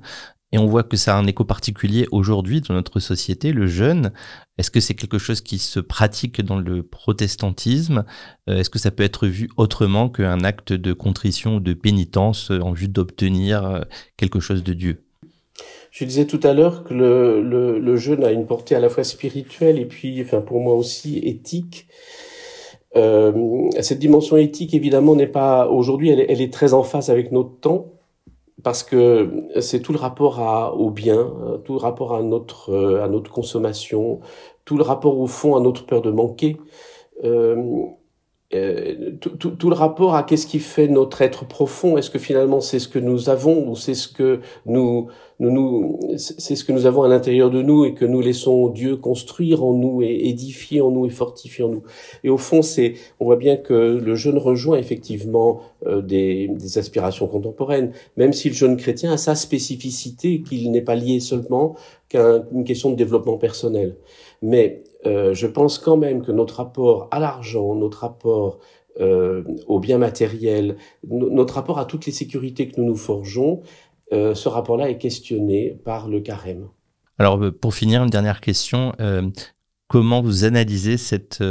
Et 0.56 0.58
on 0.58 0.68
voit 0.68 0.84
que 0.84 0.96
ça 0.96 1.18
a 1.18 1.20
un 1.20 1.28
écho 1.28 1.44
particulier 1.44 2.08
aujourd'hui 2.14 2.62
dans 2.62 2.74
notre 2.74 3.02
société, 3.02 3.52
le 3.52 3.68
jeûne. 3.68 4.14
Est-ce 4.58 4.72
que 4.72 4.80
c'est 4.80 4.94
quelque 4.94 5.18
chose 5.18 5.42
qui 5.42 5.58
se 5.58 5.82
pratique 5.82 6.42
dans 6.42 6.58
le 6.58 6.82
protestantisme? 6.82 8.06
Euh, 8.50 8.60
Est-ce 8.60 8.70
que 8.70 8.80
ça 8.80 8.90
peut 8.90 9.04
être 9.04 9.28
vu 9.28 9.50
autrement 9.58 10.08
qu'un 10.08 10.46
acte 10.46 10.72
de 10.72 10.94
contrition 10.94 11.58
ou 11.58 11.60
de 11.60 11.74
pénitence 11.74 12.52
en 12.52 12.72
vue 12.72 12.88
d'obtenir 12.88 13.66
euh, 13.66 13.82
quelque 14.16 14.40
chose 14.40 14.64
de 14.64 14.72
Dieu? 14.72 15.04
Je 15.92 16.06
disais 16.06 16.26
tout 16.26 16.40
à 16.44 16.54
l'heure 16.54 16.86
que 16.86 16.94
le, 16.94 17.98
jeûne 17.98 18.24
a 18.24 18.32
une 18.32 18.46
portée 18.46 18.76
à 18.76 18.80
la 18.80 18.88
fois 18.88 19.04
spirituelle 19.04 19.78
et 19.78 19.86
puis, 19.86 20.22
enfin 20.22 20.40
pour 20.40 20.62
moi 20.62 20.76
aussi, 20.76 21.18
éthique. 21.18 21.88
Euh, 22.96 23.34
cette 23.82 24.00
dimension 24.00 24.38
éthique, 24.38 24.74
évidemment, 24.74 25.18
n'est 25.18 25.28
pas 25.28 25.68
aujourd'hui, 25.68 26.12
elle, 26.12 26.26
elle, 26.30 26.40
est 26.40 26.54
très 26.54 26.74
en 26.74 26.84
phase 26.84 27.10
avec 27.10 27.34
notre 27.34 27.60
temps 27.60 27.95
parce 28.64 28.84
que 28.84 29.48
c'est 29.62 29.82
tout 29.82 29.92
le 29.92 30.00
rapport 30.00 30.40
à, 30.40 30.74
au 30.74 30.90
bien, 30.90 31.18
euh, 31.18 31.58
tout 31.58 31.74
le 31.74 31.80
rapport 31.80 32.16
à 32.16 32.24
notre, 32.24 32.72
euh, 32.72 33.04
à 33.04 33.08
notre 33.08 33.32
consommation, 33.32 34.22
tout 34.66 34.78
le 34.78 34.84
rapport 34.84 35.20
au 35.20 35.28
fond 35.28 35.56
à 35.56 35.60
notre 35.60 35.86
peur 35.86 36.02
de 36.02 36.12
manquer. 36.12 36.58
Euh, 37.24 37.86
euh, 38.54 39.12
tout, 39.20 39.36
tout, 39.36 39.70
le 39.70 39.76
rapport 39.76 40.16
à 40.16 40.22
qu'est-ce 40.22 40.46
qui 40.46 40.60
fait 40.60 40.88
notre 40.88 41.24
être 41.24 41.48
profond. 41.48 41.98
Est-ce 41.98 42.12
que 42.12 42.20
finalement 42.20 42.62
c'est 42.62 42.78
ce 42.78 42.88
que 42.88 43.00
nous 43.00 43.30
avons 43.30 43.68
ou 43.68 43.76
c'est 43.76 43.96
ce 43.96 44.08
que 44.08 44.40
nous, 44.68 45.08
nous, 45.40 45.50
nous 45.50 46.00
c'est 46.18 46.56
ce 46.56 46.64
que 46.64 46.72
nous 46.72 46.86
avons 46.86 47.02
à 47.02 47.08
l'intérieur 47.08 47.50
de 47.50 47.64
nous 47.64 47.86
et 47.86 47.96
que 47.96 48.06
nous 48.06 48.22
laissons 48.22 48.70
Dieu 48.70 48.98
construire 48.98 49.64
en 49.64 49.74
nous 49.74 50.04
et 50.04 50.30
édifier 50.30 50.80
en 50.82 50.92
nous 50.92 51.08
et 51.08 51.10
fortifier 51.10 51.64
en 51.64 51.70
nous. 51.70 51.84
Et 52.24 52.30
au 52.30 52.38
fond, 52.38 52.62
c'est, 52.62 52.94
on 53.20 53.26
voit 53.26 53.38
bien 53.38 53.58
que 53.58 53.74
le 53.74 54.16
jeune 54.16 54.38
rejoint 54.38 54.78
effectivement 54.78 55.62
euh, 55.88 56.04
des, 56.04 56.48
des, 56.48 56.78
aspirations 56.78 57.26
contemporaines, 57.26 57.94
même 58.16 58.32
si 58.32 58.50
le 58.50 58.56
jeune 58.56 58.78
chrétien 58.78 59.12
a 59.12 59.18
sa 59.18 59.34
spécificité, 59.34 60.44
qu'il 60.44 60.70
n'est 60.70 60.82
pas 60.82 60.96
lié 60.96 61.20
seulement 61.20 61.76
qu'à 62.10 62.44
une 62.54 62.64
question 62.64 62.92
de 62.92 62.96
développement 62.96 63.38
personnel. 63.38 63.96
Mais 64.44 64.84
euh, 65.06 65.34
je 65.34 65.48
pense 65.48 65.78
quand 65.78 65.98
même 65.98 66.24
que 66.24 66.32
notre 66.32 66.56
rapport 66.56 67.08
à 67.12 67.20
l'argent, 67.20 67.76
notre 67.76 68.00
rapport 68.00 68.60
euh, 69.00 69.44
aux 69.68 69.80
biens 69.80 69.98
matériels, 69.98 70.78
notre 71.08 71.56
rapport 71.56 71.80
à 71.80 71.86
toutes 71.86 72.06
les 72.06 72.12
sécurités 72.12 72.68
que 72.68 72.80
nous 72.80 72.88
nous 72.88 72.96
forgeons, 72.96 73.62
euh, 74.14 74.36
ce 74.36 74.50
rapport-là 74.50 74.90
est 74.90 74.98
questionné 74.98 75.80
par 75.84 76.08
le 76.08 76.22
carême. 76.22 76.70
Alors 77.18 77.40
pour 77.62 77.74
finir, 77.74 78.04
une 78.04 78.10
dernière 78.10 78.42
question. 78.42 78.94
comment 79.88 80.22
vous 80.22 80.44
analysez 80.44 80.98
cette 80.98 81.42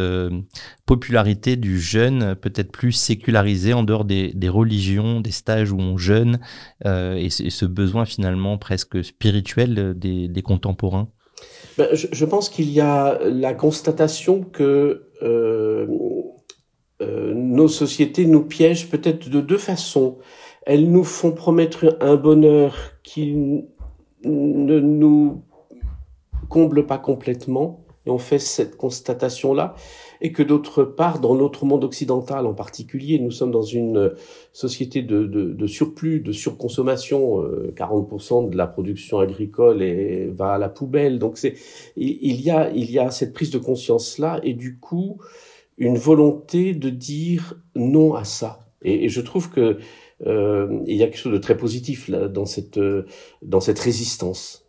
popularité 0.84 1.56
du 1.56 1.80
jeûne 1.80 2.34
peut-être 2.34 2.70
plus 2.70 2.92
sécularisé 2.92 3.72
en 3.72 3.82
dehors 3.82 4.04
des, 4.04 4.48
religions, 4.48 5.22
des 5.22 5.30
stages 5.30 5.72
où 5.72 5.78
on 5.78 5.96
jeûne, 5.96 6.38
et, 6.84 7.30
ce 7.30 7.64
besoin 7.64 8.04
finalement 8.04 8.58
presque 8.58 9.02
spirituel 9.02 9.94
des, 9.96 10.42
contemporains? 10.42 11.08
Ben, 11.78 11.88
je, 11.92 12.24
pense 12.24 12.48
qu'il 12.48 12.70
y 12.70 12.80
a 12.80 13.18
la 13.24 13.54
constatation 13.54 14.42
que 14.42 15.10
nos 17.00 17.68
sociétés 17.68 18.26
nous 18.26 18.42
piègent 18.42 18.88
peut-être 18.88 19.28
de 19.28 19.40
deux 19.40 19.58
façons. 19.58 20.18
Elles 20.66 20.90
nous 20.90 21.04
font 21.04 21.32
promettre 21.32 21.96
un 22.00 22.16
bonheur 22.16 22.76
qui 23.02 23.34
ne 24.24 24.80
nous 24.80 25.42
comble 26.48 26.86
pas 26.86 26.98
complètement, 26.98 27.84
et 28.06 28.10
on 28.10 28.18
fait 28.18 28.38
cette 28.38 28.76
constatation-là, 28.76 29.74
et 30.24 30.32
que 30.32 30.42
d'autre 30.42 30.84
part, 30.84 31.20
dans 31.20 31.34
notre 31.34 31.66
monde 31.66 31.84
occidental 31.84 32.46
en 32.46 32.54
particulier, 32.54 33.18
nous 33.18 33.30
sommes 33.30 33.50
dans 33.50 33.62
une 33.62 34.14
société 34.54 35.02
de, 35.02 35.26
de, 35.26 35.66
surplus, 35.66 36.20
de 36.20 36.32
surconsommation, 36.32 37.42
40% 37.76 38.46
euh, 38.46 38.50
de 38.50 38.56
la 38.56 38.66
production 38.66 39.18
agricole 39.18 39.82
et 39.82 40.30
va 40.34 40.54
à 40.54 40.58
la 40.58 40.70
poubelle, 40.70 41.18
donc 41.18 41.36
c'est 41.36 41.56
il, 41.98 42.40
y 42.40 42.50
a 42.50 42.70
il 42.70 42.90
y 42.90 42.98
a 42.98 43.10
cette 43.10 43.34
prise 43.34 43.50
de 43.50 43.58
conscience-là, 43.58 44.40
et 44.42 44.54
du 44.54 44.78
coup 44.78 45.18
une 45.76 45.98
volonté 45.98 46.72
de 46.72 46.88
dire 46.88 47.60
non 47.74 48.14
à 48.14 48.24
ça. 48.24 48.60
Et, 48.80 49.10
je 49.10 49.20
trouve 49.20 49.50
que 49.50 49.76
euh, 50.26 50.80
il 50.86 50.96
y 50.96 51.02
a 51.02 51.06
quelque 51.06 51.18
chose 51.18 51.34
de 51.34 51.38
très 51.38 51.56
positif 51.58 52.08
là, 52.08 52.28
dans 52.28 52.46
cette 52.46 52.78
euh, 52.78 53.04
dans 53.42 53.60
cette 53.60 53.78
résistance. 53.78 54.62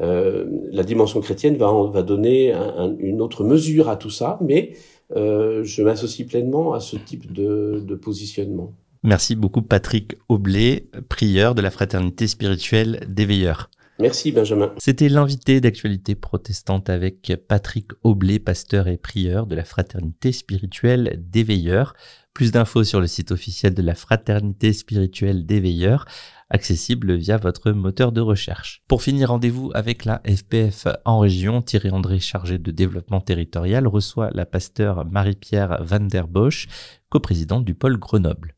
Euh, 0.00 0.46
la 0.72 0.82
dimension 0.82 1.20
chrétienne 1.20 1.56
va 1.56 1.70
va 1.92 2.02
donner 2.02 2.52
un, 2.52 2.96
une 2.98 3.20
autre 3.20 3.44
mesure 3.44 3.88
à 3.88 3.96
tout 3.96 4.10
ça, 4.10 4.38
mais 4.40 4.72
euh, 4.72 4.78
je 5.10 5.82
m'associe 5.82 6.26
pleinement 6.26 6.72
à 6.72 6.80
ce 6.80 6.96
type 6.96 7.32
de, 7.32 7.82
de 7.86 7.94
positionnement. 7.94 8.72
Merci 9.02 9.36
beaucoup 9.36 9.60
Patrick 9.60 10.16
Aublé, 10.30 10.88
prieur 11.10 11.54
de 11.54 11.60
la 11.60 11.70
fraternité 11.70 12.26
spirituelle 12.26 13.00
des. 13.08 13.68
Merci 13.98 14.32
Benjamin. 14.32 14.72
C'était 14.78 15.08
l'invité 15.08 15.60
d'actualité 15.60 16.14
protestante 16.14 16.90
avec 16.90 17.32
Patrick 17.48 17.92
Aublé, 18.02 18.38
pasteur 18.38 18.88
et 18.88 18.96
prieur 18.96 19.46
de 19.46 19.54
la 19.54 19.64
fraternité 19.64 20.32
spirituelle 20.32 21.22
des 21.30 21.44
veilleurs. 21.44 21.94
Plus 22.34 22.50
d'infos 22.50 22.82
sur 22.82 23.00
le 23.00 23.06
site 23.06 23.30
officiel 23.30 23.74
de 23.74 23.82
la 23.82 23.94
Fraternité 23.94 24.72
spirituelle 24.72 25.46
des 25.46 25.60
veilleurs, 25.60 26.04
accessible 26.50 27.14
via 27.14 27.36
votre 27.36 27.70
moteur 27.70 28.10
de 28.10 28.20
recherche. 28.20 28.82
Pour 28.88 29.02
finir, 29.02 29.28
rendez-vous 29.28 29.70
avec 29.72 30.04
la 30.04 30.20
FPF 30.26 30.88
en 31.04 31.20
région. 31.20 31.62
Thierry 31.62 31.90
André, 31.90 32.18
chargé 32.18 32.58
de 32.58 32.72
développement 32.72 33.20
territorial, 33.20 33.86
reçoit 33.86 34.30
la 34.32 34.46
pasteur 34.46 35.04
Marie-Pierre 35.06 35.78
Van 35.84 36.00
der 36.00 36.26
Bosch, 36.26 36.66
coprésidente 37.08 37.64
du 37.64 37.76
pôle 37.76 37.98
Grenoble. 37.98 38.56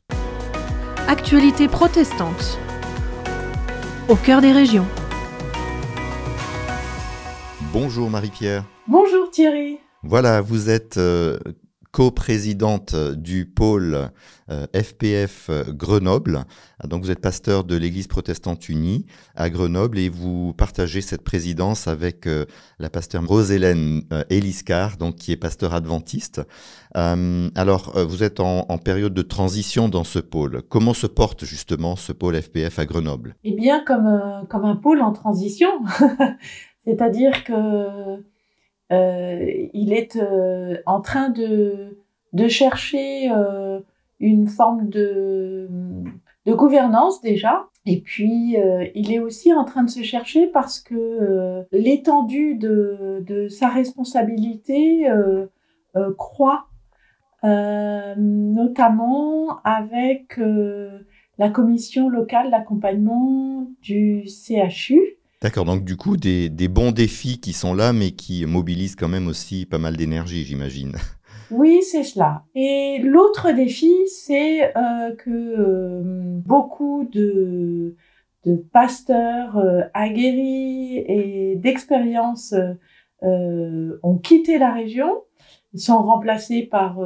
Actualité 1.06 1.68
protestante. 1.68 2.58
Au 4.08 4.16
cœur 4.16 4.40
des 4.40 4.52
régions. 4.52 4.86
Bonjour 7.72 8.10
Marie-Pierre. 8.10 8.64
Bonjour 8.88 9.30
Thierry. 9.30 9.78
Voilà, 10.02 10.40
vous 10.40 10.70
êtes 10.70 10.96
euh, 10.98 11.38
co-présidente 11.96 12.94
du 12.94 13.46
pôle 13.46 14.10
FPF 14.50 15.48
euh, 15.48 15.64
euh, 15.66 15.72
Grenoble. 15.72 16.44
Donc 16.84 17.02
vous 17.02 17.10
êtes 17.10 17.22
pasteur 17.22 17.64
de 17.64 17.74
l'Église 17.74 18.06
protestante 18.06 18.68
unie 18.68 19.06
à 19.34 19.48
Grenoble 19.48 19.98
et 19.98 20.10
vous 20.10 20.52
partagez 20.52 21.00
cette 21.00 21.22
présidence 21.24 21.88
avec 21.88 22.26
euh, 22.26 22.44
la 22.78 22.90
pasteur 22.90 23.26
Rose-Hélène 23.26 24.02
Eliscar, 24.28 24.98
donc 24.98 25.16
qui 25.16 25.32
est 25.32 25.38
pasteur 25.38 25.72
adventiste. 25.72 26.42
alors 26.92 27.98
vous 28.06 28.22
êtes 28.22 28.40
en, 28.40 28.76
période 28.76 29.14
de 29.14 29.22
transition 29.22 29.88
dans 29.88 30.04
ce 30.04 30.18
pôle. 30.18 30.62
Comment 30.68 30.92
se 30.92 31.06
porte 31.06 31.46
justement 31.46 31.96
ce 31.96 32.12
pôle 32.12 32.40
FPF 32.40 32.78
à 32.78 32.84
Grenoble? 32.84 33.36
Eh 33.42 33.52
bien 33.52 33.82
comme 33.86 34.20
comme 34.50 34.66
un 34.66 34.76
pôle 34.76 35.00
en 35.00 35.12
transition, 35.12 35.70
c'est-à-dire 36.86 37.44
que 37.44 38.22
euh, 38.92 39.66
il 39.72 39.92
est 39.92 40.14
euh, 40.16 40.76
en 40.86 41.00
train 41.00 41.30
de, 41.30 41.98
de 42.32 42.48
chercher 42.48 43.30
euh, 43.32 43.80
une 44.20 44.46
forme 44.46 44.88
de, 44.88 45.68
de 46.46 46.54
gouvernance 46.54 47.20
déjà. 47.20 47.66
Et 47.88 48.00
puis, 48.00 48.56
il 48.96 49.12
est 49.12 49.20
aussi 49.20 49.52
en 49.52 49.64
train 49.64 49.84
de 49.84 49.90
se 49.90 50.02
chercher 50.02 50.48
parce 50.48 50.80
que 50.80 51.64
l'étendue 51.70 52.56
de, 52.56 53.22
de, 53.24 53.46
sa 53.46 53.68
responsabilité 53.68 55.06
croît, 56.18 56.66
notamment 57.44 59.62
avec 59.62 60.36
la 61.38 61.48
commission 61.48 62.08
locale 62.08 62.50
d'accompagnement 62.50 63.68
du 63.82 64.24
CHU, 64.26 65.15
D'accord, 65.42 65.66
donc 65.66 65.84
du 65.84 65.96
coup, 65.96 66.16
des, 66.16 66.48
bons 66.68 66.92
défis 66.92 67.40
qui 67.40 67.52
sont 67.52 67.74
là, 67.74 67.92
mais 67.92 68.12
qui 68.12 68.46
mobilisent 68.46 68.96
quand 68.96 69.08
même 69.08 69.28
aussi 69.28 69.66
pas 69.66 69.78
mal 69.78 69.96
d'énergie, 69.96 70.44
j'imagine. 70.44 70.92
Oui, 71.50 71.82
c'est 71.82 72.02
cela. 72.04 72.44
Et 72.54 72.98
l'autre 73.02 73.52
défi, 73.52 73.92
c'est 74.08 74.76
euh, 74.76 75.14
que 75.14 75.30
euh, 75.30 76.00
beaucoup 76.44 77.08
de, 77.12 77.94
pasteurs 78.72 79.58
euh, 79.58 79.82
aguerris 79.92 80.98
et 80.98 81.56
d'expérience 81.56 82.54
ont 83.22 84.18
quitté 84.18 84.58
la 84.58 84.72
région, 84.72 85.22
ils 85.72 85.80
sont 85.80 86.00
remplacés 86.02 86.62
par 86.62 87.00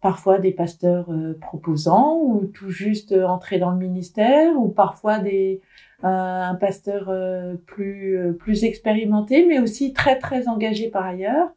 parfois 0.00 0.38
des 0.38 0.50
pasteurs 0.50 1.08
proposants 1.40 2.18
ou 2.22 2.46
tout 2.46 2.70
juste 2.70 3.12
entrés 3.12 3.58
dans 3.58 3.70
le 3.70 3.78
ministère, 3.78 4.56
ou 4.56 4.68
parfois 4.68 5.18
des 5.18 5.60
un 6.02 6.54
pasteur 6.54 7.08
euh, 7.08 7.54
plus 7.66 8.16
euh, 8.16 8.32
plus 8.32 8.64
expérimenté, 8.64 9.44
mais 9.46 9.58
aussi 9.58 9.92
très 9.92 10.18
très 10.18 10.48
engagé 10.48 10.90
par 10.90 11.04
ailleurs. 11.04 11.50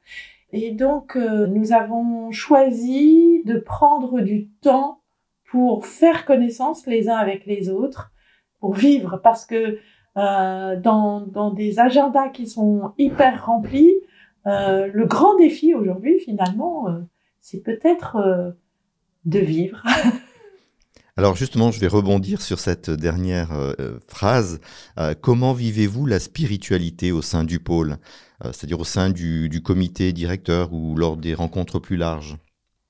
Et 0.51 0.71
donc 0.71 1.15
euh, 1.15 1.47
nous 1.47 1.73
avons 1.73 2.31
choisi 2.31 3.43
de 3.45 3.57
prendre 3.57 4.21
du 4.21 4.47
temps 4.61 5.01
pour 5.49 5.85
faire 5.85 6.25
connaissance 6.25 6.87
les 6.87 7.09
uns 7.09 7.17
avec 7.17 7.45
les 7.45 7.69
autres, 7.69 8.11
pour 8.59 8.73
vivre, 8.73 9.17
parce 9.21 9.45
que 9.45 9.79
dans, 10.15 11.21
dans 11.21 11.51
des 11.51 11.79
agendas 11.79 12.27
qui 12.29 12.45
sont 12.45 12.91
hyper 12.97 13.45
remplis, 13.45 13.93
le 14.45 15.03
grand 15.05 15.37
défi 15.37 15.73
aujourd'hui 15.73 16.19
finalement, 16.19 16.87
c'est 17.39 17.61
peut-être 17.61 18.53
de 19.25 19.39
vivre. 19.39 19.83
Alors 21.17 21.35
justement, 21.35 21.71
je 21.71 21.79
vais 21.79 21.87
rebondir 21.87 22.41
sur 22.41 22.59
cette 22.59 22.89
dernière 22.89 23.51
euh, 23.51 23.73
euh, 23.79 23.99
phrase. 24.07 24.61
Euh, 24.97 25.13
comment 25.19 25.51
vivez-vous 25.51 26.05
la 26.05 26.19
spiritualité 26.19 27.11
au 27.11 27.21
sein 27.21 27.43
du 27.43 27.59
pôle, 27.59 27.97
c'est-à-dire 28.43 28.79
au 28.79 28.85
sein 28.85 29.09
du, 29.09 29.61
comité 29.63 30.13
directeur 30.13 30.73
ou 30.73 30.95
lors 30.95 31.17
des 31.17 31.33
rencontres 31.33 31.79
plus 31.79 31.97
larges? 31.97 32.37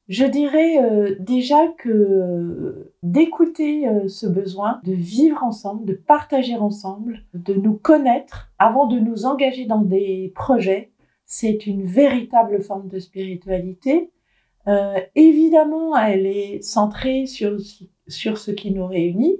Je 0.07 0.25
dirais 0.25 1.17
déjà 1.19 1.67
que 1.77 2.91
d'écouter 3.03 3.85
ce 4.07 4.27
besoin 4.27 4.79
de 4.83 4.93
vivre 4.93 5.43
ensemble, 5.43 5.85
de 5.85 5.93
partager 5.93 6.55
ensemble, 6.55 7.23
de 7.33 7.53
nous 7.53 7.73
connaître 7.73 8.49
avant 8.59 8.87
de 8.87 8.99
nous 8.99 9.25
engager 9.25 9.65
dans 9.65 9.81
des 9.81 10.31
projets, 10.35 10.91
c'est 11.25 11.65
une 11.65 11.85
véritable 11.85 12.61
forme 12.61 12.87
de 12.87 12.99
spiritualité. 12.99 14.11
Évidemment, 15.15 15.97
elle 15.97 16.25
est 16.25 16.61
centrée 16.61 17.25
sur 17.25 17.57
sur 18.07 18.37
ce 18.37 18.51
qui 18.51 18.71
nous 18.71 18.85
réunit. 18.85 19.39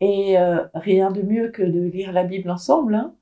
Et 0.00 0.38
euh, 0.38 0.64
rien 0.74 1.10
de 1.10 1.20
mieux 1.22 1.48
que 1.50 1.62
de 1.62 1.80
lire 1.80 2.12
la 2.12 2.24
Bible 2.24 2.50
ensemble. 2.50 2.94
Hein. 2.94 3.14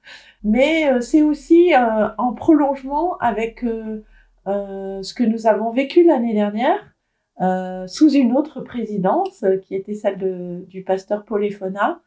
Mais 0.44 0.90
euh, 0.90 1.00
c'est 1.00 1.22
aussi 1.22 1.74
euh, 1.74 2.08
en 2.18 2.34
prolongement 2.34 3.16
avec 3.18 3.64
ce 4.46 5.12
que 5.12 5.24
nous 5.24 5.46
avons 5.46 5.70
vécu 5.70 6.04
l'année 6.04 6.32
dernière 6.32 6.94
sous 7.86 8.10
une 8.10 8.34
autre 8.34 8.62
présidence 8.62 9.44
qui 9.62 9.74
était 9.74 9.94
celle 9.94 10.16
de, 10.16 10.64
du 10.68 10.82
pasteur 10.84 11.24
Poléphona, 11.26 12.00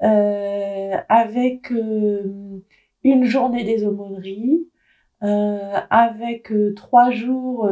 avec 0.00 1.70
une 1.70 3.24
journée 3.24 3.64
des 3.64 3.84
aumôneries, 3.84 4.66
avec 5.20 6.50
trois 6.74 7.10
jours 7.10 7.70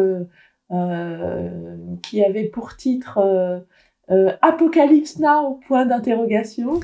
qui 2.03 2.25
avaient 2.25 2.45
pour 2.45 2.77
titre 2.77 3.19
euh, 4.11 4.33
Apocalypse 4.43 5.19
Now, 5.19 5.61
point 5.69 5.87
d'interrogation, 5.87 6.81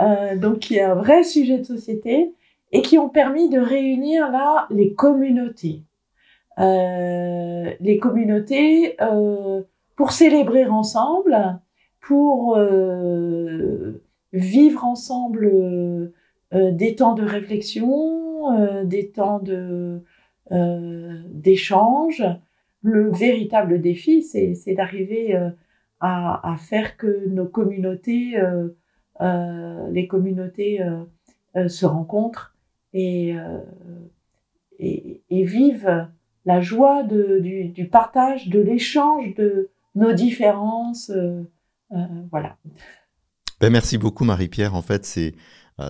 euh, 0.00 0.36
donc 0.36 0.60
qui 0.60 0.76
est 0.76 0.82
un 0.82 0.94
vrai 0.94 1.22
sujet 1.22 1.58
de 1.58 1.64
société, 1.64 2.34
et 2.72 2.80
qui 2.80 2.96
ont 2.96 3.10
permis 3.10 3.50
de 3.50 3.58
réunir 3.58 4.30
là 4.30 4.66
les 4.70 4.94
communautés. 4.94 5.82
Euh, 6.58 7.70
les 7.80 7.98
communautés 7.98 8.96
euh, 9.02 9.62
pour 9.96 10.12
célébrer 10.12 10.66
ensemble, 10.66 11.60
pour 12.00 12.56
euh, 12.56 14.02
vivre 14.32 14.84
ensemble 14.84 16.12
des 16.52 16.96
temps 16.96 17.14
de 17.14 17.22
réflexion, 17.24 18.84
des 18.84 19.10
temps 19.10 19.38
de, 19.38 20.02
d'échange. 20.50 22.22
Le 22.82 23.10
véritable 23.10 23.80
défi, 23.80 24.22
c'est 24.22 24.74
d'arriver 24.74 25.34
à, 26.00 26.52
à, 26.52 26.56
faire 26.56 26.96
que 26.96 27.28
nos 27.28 27.46
communautés, 27.46 28.36
les 29.20 30.06
communautés 30.08 30.80
se 31.54 31.86
rencontrent 31.86 32.56
et, 32.92 33.36
vivent 35.30 36.08
la 36.44 36.60
joie 36.60 37.04
du, 37.04 37.68
du, 37.68 37.86
partage, 37.88 38.48
de 38.48 38.60
l'échange 38.60 39.34
de 39.36 39.70
nos 39.94 40.12
différences. 40.12 41.12
voilà. 42.32 42.56
Ben, 43.62 43.70
merci 43.70 43.96
beaucoup 43.96 44.24
Marie-Pierre. 44.24 44.74
En 44.74 44.82
fait, 44.82 45.04
c'est 45.04 45.28
euh, 45.28 45.36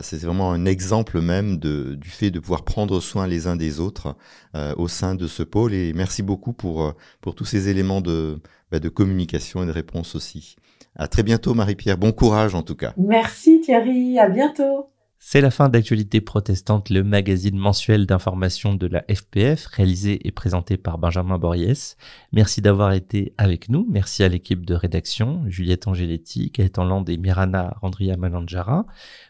c'est 0.03 0.23
vraiment 0.23 0.53
un 0.53 0.65
exemple 0.65 1.21
même 1.21 1.59
du 1.59 2.09
fait 2.09 2.31
de 2.31 2.39
pouvoir 2.39 2.65
prendre 2.65 3.01
soin 3.01 3.27
les 3.27 3.47
uns 3.47 3.57
des 3.57 3.81
autres 3.81 4.17
euh, 4.55 4.73
au 4.77 4.89
sein 4.89 5.15
de 5.15 5.27
ce 5.27 5.43
pôle. 5.43 5.75
Et 5.75 5.93
merci 5.93 6.23
beaucoup 6.23 6.53
pour, 6.53 6.83
euh, 6.83 6.93
pour 7.21 7.35
tous 7.35 7.45
ces 7.45 7.69
éléments 7.69 8.01
de, 8.01 8.41
bah, 8.71 8.79
de 8.79 8.89
communication 8.89 9.63
et 9.63 9.67
de 9.67 9.73
réponse 9.73 10.15
aussi. 10.15 10.57
À 10.97 11.09
très 11.09 11.23
bientôt 11.23 11.55
Marie-Pierre. 11.55 11.99
Bon 11.99 12.13
courage 12.13 12.55
en 12.55 12.63
tout 12.63 12.77
cas. 12.77 12.95
Merci 12.97 13.61
Thierry. 13.61 14.19
À 14.19 14.29
bientôt. 14.29 14.92
C'est 15.25 15.41
la 15.41 15.53
fin 15.53 15.69
d'Actualité 15.69 16.21
protestante, 16.21 16.91
le 16.91 17.05
magazine 17.05 17.57
mensuel 17.57 18.07
d'information 18.07 18.75
de 18.75 18.89
la 18.89 19.05
FPF, 19.09 19.67
réalisé 19.67 20.27
et 20.27 20.33
présenté 20.33 20.77
par 20.77 20.99
Benjamin 20.99 21.39
Boriès. 21.39 21.97
Merci 22.33 22.61
d'avoir 22.61 22.93
été 22.93 23.33
avec 23.39 23.69
nous. 23.69 23.87
Merci 23.89 24.25
à 24.25 24.29
l'équipe 24.29 24.67
de 24.67 24.75
rédaction, 24.75 25.45
Juliette 25.47 25.87
Angeletti, 25.87 26.51
Gaëtan 26.53 26.85
Land 26.85 27.05
et 27.05 27.19
Mirana 27.19 27.77
Randria 27.81 28.17
Malanjara. 28.17 28.85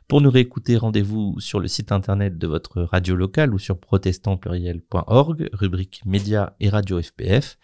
Pour 0.09 0.23
nous 0.23 0.31
réécouter, 0.31 0.79
rendez-vous 0.79 1.39
sur 1.41 1.61
le 1.61 1.69
site 1.69 1.93
internet 1.93 2.39
de 2.39 2.47
votre 2.47 2.81
radio 2.81 3.15
locale 3.15 3.53
ou 3.53 3.59
sur 3.59 3.79
protestantpluriel.org, 3.79 5.51
rubrique 5.53 6.01
médias 6.07 6.55
et 6.59 6.71
radio 6.71 7.03
FPF. 7.03 7.59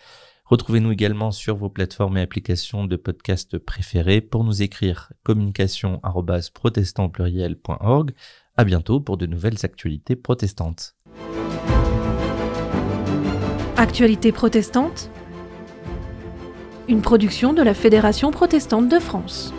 Retrouvez-nous 0.49 0.93
également 0.93 1.31
sur 1.31 1.57
vos 1.57 1.69
plateformes 1.69 2.17
et 2.17 2.23
applications 2.23 2.87
de 2.87 2.97
podcast 2.97 3.59
préférées 3.59 4.23
pour 4.23 4.45
nous 4.45 4.63
écrire 4.63 5.13
communication@protestantpluriel.org. 5.23 8.13
À 8.57 8.65
bientôt 8.65 8.99
pour 8.99 9.19
de 9.19 9.27
nouvelles 9.27 9.59
actualités 9.63 10.17
protestantes. 10.17 10.97
Actualité 13.77 14.33
protestante 14.33 15.11
Une 16.89 17.03
production 17.03 17.53
de 17.53 17.63
la 17.63 17.75
Fédération 17.75 18.31
protestante 18.31 18.89
de 18.89 18.99
France. 18.99 19.53